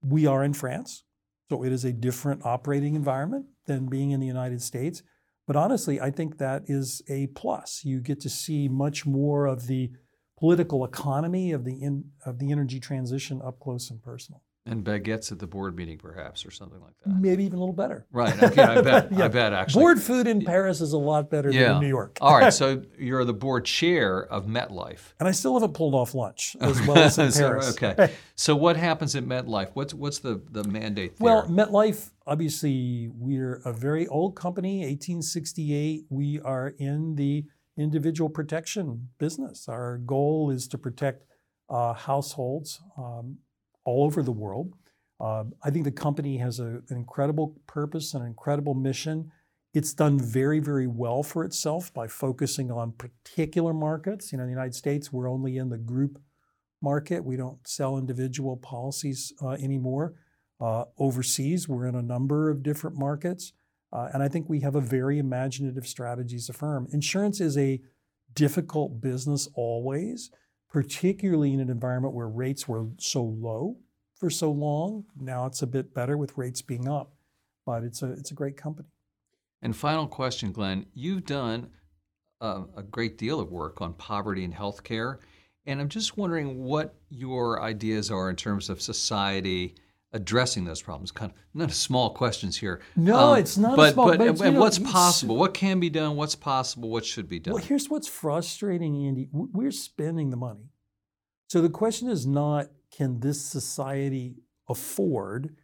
we 0.02 0.28
are 0.28 0.43
in 0.43 0.54
France. 0.54 1.04
So 1.50 1.63
it 1.63 1.71
is 1.71 1.86
a 1.86 1.93
different 1.93 2.45
operating 2.45 2.95
environment 2.95 3.45
than 3.65 3.88
being 3.88 4.12
in 4.12 4.19
the 4.19 4.28
United 4.28 4.62
States. 4.62 5.04
But 5.48 5.56
honestly, 5.56 6.02
I 6.02 6.10
think 6.10 6.38
that 6.38 6.63
is 6.67 7.04
a 7.08 7.28
plus. 7.28 7.82
You 7.84 8.00
get 8.00 8.19
to 8.21 8.30
see 8.30 8.67
much 8.67 9.06
more 9.06 9.45
of 9.45 9.67
the 9.67 9.91
political 10.39 10.84
economy 10.84 11.52
of 11.52 11.63
the 11.63 11.82
in, 11.82 12.06
of 12.26 12.39
the 12.39 12.52
energy 12.52 12.80
transition 12.80 13.41
up 13.43 13.60
close 13.60 13.89
and 13.91 14.02
personal. 14.02 14.41
And 14.67 14.84
baguettes 14.84 15.32
at 15.32 15.38
the 15.38 15.45
board 15.45 15.75
meeting, 15.75 15.97
perhaps, 15.97 16.43
or 16.45 16.49
something 16.49 16.82
like 16.82 16.93
that. 17.04 17.13
Maybe 17.19 17.43
even 17.43 17.58
a 17.58 17.60
little 17.60 17.73
better. 17.75 18.08
Right. 18.12 18.41
Okay. 18.41 18.63
I 18.63 18.82
bet. 18.82 19.12
Yeah. 19.15 19.25
I 19.25 19.28
bet. 19.28 19.54
Actually. 19.54 19.82
Board 19.84 20.01
food 20.01 20.25
in 20.28 20.43
Paris 20.43 20.82
is 20.82 20.93
a 20.93 20.97
lot 20.97 21.30
better 21.30 21.51
than 21.54 21.75
in 21.75 21.80
New 21.82 21.88
York. 21.88 22.17
All 22.19 22.36
right. 22.36 22.51
So 22.51 22.82
you're 22.97 23.23
the 23.25 23.34
board 23.34 23.65
chair 23.65 24.25
of 24.25 24.47
MetLife. 24.47 25.13
And 25.19 25.28
I 25.30 25.32
still 25.32 25.54
haven't 25.54 25.73
pulled 25.75 25.93
off 25.93 26.15
lunch 26.15 26.56
as 26.62 26.82
well 26.88 26.97
as 26.97 27.17
in 27.19 27.32
So, 27.32 27.47
Paris. 27.49 27.78
okay. 27.82 28.13
So 28.36 28.56
what 28.56 28.75
happens 28.75 29.15
at 29.15 29.23
MetLife? 29.25 29.69
What's 29.75 29.93
what's 29.93 30.17
the 30.19 30.41
the 30.51 30.63
mandate 30.63 31.17
there? 31.17 31.25
Well, 31.25 31.47
MetLife, 31.47 32.10
obviously, 32.25 33.10
we're 33.13 33.62
a 33.65 33.71
very 33.71 34.08
old 34.08 34.36
company, 34.36 34.80
1868. 34.80 36.06
We 36.10 36.39
are 36.41 36.69
in 36.80 37.15
the 37.15 37.45
individual 37.78 38.30
protection 38.30 39.10
business. 39.19 39.67
Our 39.69 39.97
goal 39.99 40.49
is 40.49 40.67
to 40.69 40.78
protect 40.78 41.25
uh, 41.69 41.93
households 41.93 42.82
um, 42.97 43.38
all 43.86 44.04
over 44.04 44.21
the 44.21 44.32
world. 44.32 44.74
Uh, 45.19 45.45
I 45.63 45.69
think 45.69 45.86
the 45.86 45.91
company 45.91 46.38
has 46.38 46.60
a, 46.60 46.82
an 46.89 46.98
incredible 46.98 47.56
purpose 47.67 48.13
and 48.13 48.24
an 48.24 48.30
incredible 48.30 48.74
mission. 48.74 49.32
It's 49.74 49.93
done 49.93 50.19
very, 50.19 50.60
very 50.60 50.88
well 50.88 51.24
for 51.24 51.43
itself 51.43 51.93
by 51.93 52.08
focusing 52.08 52.71
on 52.71 52.93
particular 52.93 53.74
markets. 53.74 54.32
You 54.32 54.38
know, 54.38 54.43
in 54.43 54.50
the 54.50 54.54
United 54.54 54.76
States, 54.76 55.12
we're 55.12 55.30
only 55.30 55.58
in 55.58 55.69
the 55.69 55.78
group 55.78 56.19
market. 56.82 57.24
We 57.24 57.38
don't 57.38 57.65
sell 57.67 57.98
individual 57.98 58.58
policies 58.58 59.34
uh, 59.41 59.52
anymore. 59.52 60.15
Uh, 60.60 60.86
overseas, 60.98 61.67
we're 61.67 61.86
in 61.86 61.95
a 61.95 62.02
number 62.02 62.50
of 62.50 62.63
different 62.63 62.98
markets. 62.98 63.54
Uh, 63.91 64.10
and 64.13 64.24
I 64.24 64.28
think 64.28 64.50
we 64.50 64.62
have 64.62 64.76
a 64.76 64.82
very 64.82 65.19
imaginative 65.19 65.88
strategy 65.88 66.36
as 66.36 66.50
a 66.50 66.54
firm. 66.54 66.88
Insurance 66.91 67.39
is 67.39 67.58
a 67.58 67.82
difficult 68.34 69.02
business 69.02 69.48
always, 69.56 70.32
particularly 70.76 71.54
in 71.54 71.62
an 71.62 71.70
environment 71.70 72.14
where 72.14 72.28
rates 72.28 72.68
were 72.68 72.86
so 72.98 73.24
low 73.24 73.78
for 74.14 74.30
so 74.30 74.52
long. 74.52 75.06
Now 75.18 75.46
it's 75.46 75.62
a 75.62 75.68
bit 75.68 75.94
better 75.94 76.18
with 76.18 76.38
rates 76.38 76.62
being 76.62 76.86
up, 76.86 77.14
but 77.66 77.86
it's 77.86 78.02
a, 78.02 78.12
it's 78.12 78.32
a 78.32 78.34
great 78.34 78.58
company. 78.58 78.90
And 79.62 79.74
final 79.74 80.06
question, 80.06 80.52
Glenn. 80.52 80.86
You've 80.94 81.24
done 81.24 81.70
uh, 82.42 82.64
a 82.76 82.84
great 82.84 83.18
deal 83.18 83.40
of 83.40 83.54
work 83.54 83.80
on 83.80 83.94
poverty 83.94 84.44
and 84.44 84.54
healthcare, 84.54 85.20
and 85.66 85.80
I'm 85.80 85.88
just 85.88 86.18
wondering 86.18 86.62
what 86.62 86.96
your 87.08 87.62
ideas 87.62 88.12
are 88.12 88.30
in 88.30 88.36
terms 88.36 88.70
of 88.70 88.82
society 88.82 89.76
addressing 90.13 90.65
those 90.65 90.82
problems. 90.82 91.12
Kind 91.12 91.32
of 91.32 91.38
not 91.54 91.72
small 91.72 92.12
questions 92.12 92.58
here. 92.58 92.82
No, 92.96 93.34
um, 93.34 93.38
it's 93.39 93.58
not 93.58 93.74
a 93.74 93.78
But 93.78 93.94
small- 93.94 94.08
but, 94.08 94.18
but 94.20 94.41
and 94.41 94.56
know, 94.56 94.60
what's 94.60 94.80
possible? 94.80 95.36
What 95.36 95.54
can 95.54 95.80
be 95.80 95.89
done? 95.89 96.15
What's 96.15 96.36
possible? 96.36 96.89
What 96.89 97.06
should 97.06 97.28
be 97.28 97.39
done? 97.39 97.54
Well, 97.54 97.63
here's 97.63 97.89
what's 97.89 98.08
frustrating, 98.08 99.06
Andy. 99.06 99.28
We're 99.32 99.72
spending 99.72 100.30
the 100.30 100.38
money. 100.38 100.72
So 101.48 101.62
the 101.62 101.70
question 101.70 102.10
is 102.10 102.26
not 102.26 102.68
can 102.91 103.20
this 103.20 103.41
society 103.41 104.38
afford 104.70 105.56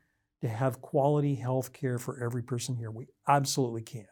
to 0.41 0.49
have 0.49 0.81
quality 0.81 1.35
health 1.35 1.71
care 1.71 1.97
for 1.97 2.21
every 2.21 2.43
person 2.43 2.75
here? 2.75 2.91
We 2.91 3.07
absolutely 3.27 3.83
can. 3.83 4.05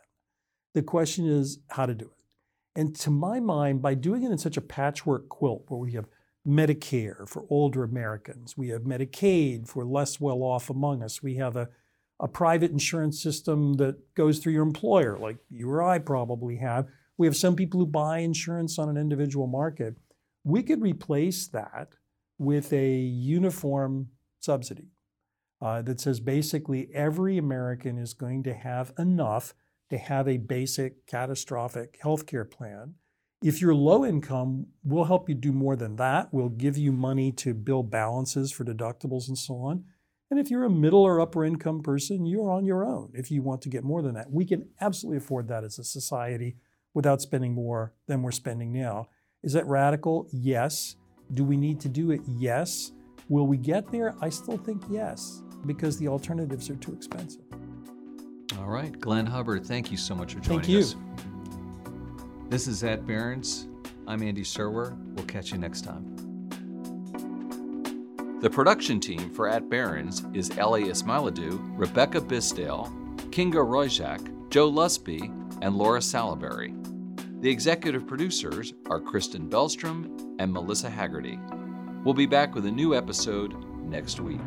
The 0.73 0.83
question 0.83 1.27
is 1.27 1.59
how 1.69 1.85
to 1.85 1.93
do 1.93 2.05
it. 2.05 2.79
And 2.79 2.95
to 2.97 3.09
my 3.09 3.39
mind, 3.39 3.81
by 3.81 3.95
doing 3.95 4.23
it 4.23 4.31
in 4.31 4.37
such 4.37 4.55
a 4.55 4.61
patchwork 4.61 5.27
quilt 5.27 5.65
where 5.67 5.79
we 5.79 5.93
have 5.93 6.07
Medicare 6.49 7.27
for 7.27 7.45
older 7.49 7.83
Americans, 7.83 8.57
we 8.57 8.69
have 8.69 8.81
Medicaid 8.81 9.67
for 9.67 9.85
less 9.85 10.19
well 10.19 10.41
off 10.41 10.69
among 10.69 11.03
us, 11.03 11.21
we 11.21 11.35
have 11.35 11.55
a, 11.55 11.69
a 12.19 12.27
private 12.27 12.71
insurance 12.71 13.21
system 13.21 13.73
that 13.73 14.13
goes 14.15 14.39
through 14.39 14.53
your 14.53 14.63
employer, 14.63 15.17
like 15.17 15.37
you 15.49 15.69
or 15.69 15.81
I 15.81 15.99
probably 15.99 16.57
have. 16.57 16.87
We 17.17 17.27
have 17.27 17.37
some 17.37 17.55
people 17.55 17.79
who 17.79 17.85
buy 17.85 18.19
insurance 18.19 18.79
on 18.79 18.89
an 18.89 18.97
individual 18.97 19.47
market. 19.47 19.95
We 20.43 20.63
could 20.63 20.81
replace 20.81 21.47
that 21.49 21.89
with 22.37 22.73
a 22.73 22.95
uniform 22.95 24.07
subsidy 24.39 24.87
uh, 25.61 25.81
that 25.83 25.99
says 25.99 26.19
basically 26.19 26.89
every 26.93 27.37
American 27.37 27.97
is 27.97 28.13
going 28.13 28.43
to 28.43 28.53
have 28.53 28.93
enough 28.97 29.53
to 29.89 29.97
have 29.97 30.27
a 30.27 30.37
basic 30.37 31.05
catastrophic 31.05 31.99
health 32.01 32.25
care 32.25 32.45
plan. 32.45 32.95
If 33.41 33.61
you're 33.61 33.73
low 33.73 34.05
income, 34.05 34.67
we'll 34.83 35.05
help 35.05 35.29
you 35.29 35.35
do 35.35 35.53
more 35.53 35.77
than 35.77 35.95
that. 35.95 36.27
We'll 36.33 36.49
give 36.49 36.77
you 36.77 36.91
money 36.91 37.31
to 37.33 37.53
build 37.53 37.89
balances 37.89 38.51
for 38.51 38.65
deductibles 38.65 39.29
and 39.29 39.37
so 39.37 39.55
on. 39.55 39.85
And 40.29 40.39
if 40.39 40.51
you're 40.51 40.65
a 40.65 40.69
middle 40.69 41.01
or 41.01 41.21
upper 41.21 41.45
income 41.45 41.81
person, 41.81 42.25
you're 42.25 42.51
on 42.51 42.65
your 42.65 42.85
own 42.85 43.11
if 43.15 43.31
you 43.31 43.41
want 43.41 43.61
to 43.61 43.69
get 43.69 43.83
more 43.83 44.01
than 44.01 44.13
that. 44.15 44.29
We 44.29 44.45
can 44.45 44.67
absolutely 44.81 45.17
afford 45.17 45.47
that 45.47 45.63
as 45.63 45.79
a 45.79 45.85
society 45.85 46.57
without 46.93 47.21
spending 47.21 47.53
more 47.53 47.93
than 48.07 48.21
we're 48.23 48.31
spending 48.31 48.73
now. 48.73 49.07
Is 49.41 49.53
that 49.53 49.65
radical? 49.65 50.27
Yes. 50.31 50.97
Do 51.33 51.45
we 51.45 51.55
need 51.55 51.79
to 51.81 51.89
do 51.89 52.11
it? 52.11 52.21
Yes. 52.27 52.91
Will 53.29 53.47
we 53.47 53.57
get 53.57 53.89
there? 53.89 54.15
I 54.21 54.29
still 54.29 54.57
think 54.57 54.83
yes, 54.89 55.43
because 55.65 55.97
the 55.97 56.07
alternatives 56.09 56.69
are 56.69 56.75
too 56.75 56.93
expensive. 56.93 57.43
All 58.57 58.67
right. 58.67 58.99
Glenn 58.99 59.25
Hubbard, 59.25 59.65
thank 59.65 59.91
you 59.91 59.97
so 59.97 60.13
much 60.13 60.33
for 60.33 60.41
joining 60.41 60.59
us. 60.59 60.65
thank 60.65 60.69
you. 60.69 60.79
us. 60.79 61.28
This 62.49 62.65
is 62.65 62.83
at 62.83 63.05
Barron's. 63.05 63.67
I'm 64.07 64.23
Andy 64.23 64.41
Serwer. 64.41 64.97
We'll 65.13 65.25
catch 65.27 65.51
you 65.51 65.59
next 65.59 65.81
time. 65.81 66.15
The 68.41 68.49
production 68.49 68.99
team 68.99 69.29
for 69.29 69.47
At 69.47 69.69
Barron's 69.69 70.25
is 70.33 70.57
Ellie 70.57 70.85
Ismailidou, 70.85 71.77
Rebecca 71.77 72.19
Bisdale, 72.19 72.91
Kinga 73.29 73.63
Royjak, 73.63 74.49
Joe 74.49 74.71
Lusby, 74.71 75.31
and 75.61 75.75
Laura 75.75 75.99
Salaberry. 75.99 76.73
The 77.43 77.51
executive 77.51 78.07
producers 78.07 78.73
are 78.89 78.99
Kristen 78.99 79.47
Bellstrom 79.47 80.35
and 80.39 80.51
Melissa 80.51 80.89
Haggerty. 80.89 81.39
We'll 82.03 82.15
be 82.15 82.25
back 82.25 82.55
with 82.55 82.65
a 82.65 82.71
new 82.71 82.95
episode 82.95 83.63
next 83.83 84.19
week. 84.19 84.41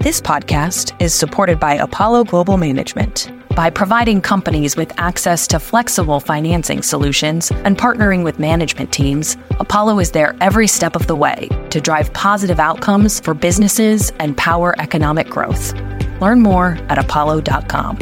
This 0.00 0.20
podcast 0.20 0.94
is 1.02 1.12
supported 1.12 1.58
by 1.58 1.74
Apollo 1.74 2.24
Global 2.24 2.56
Management. 2.56 3.32
By 3.56 3.68
providing 3.68 4.20
companies 4.20 4.76
with 4.76 4.92
access 4.96 5.48
to 5.48 5.58
flexible 5.58 6.20
financing 6.20 6.82
solutions 6.82 7.50
and 7.50 7.76
partnering 7.76 8.22
with 8.22 8.38
management 8.38 8.92
teams, 8.92 9.36
Apollo 9.58 9.98
is 9.98 10.12
there 10.12 10.36
every 10.40 10.68
step 10.68 10.94
of 10.94 11.08
the 11.08 11.16
way 11.16 11.48
to 11.70 11.80
drive 11.80 12.12
positive 12.12 12.60
outcomes 12.60 13.18
for 13.18 13.34
businesses 13.34 14.12
and 14.20 14.36
power 14.36 14.80
economic 14.80 15.28
growth. 15.28 15.74
Learn 16.20 16.42
more 16.42 16.78
at 16.88 16.98
apollo.com. 16.98 17.98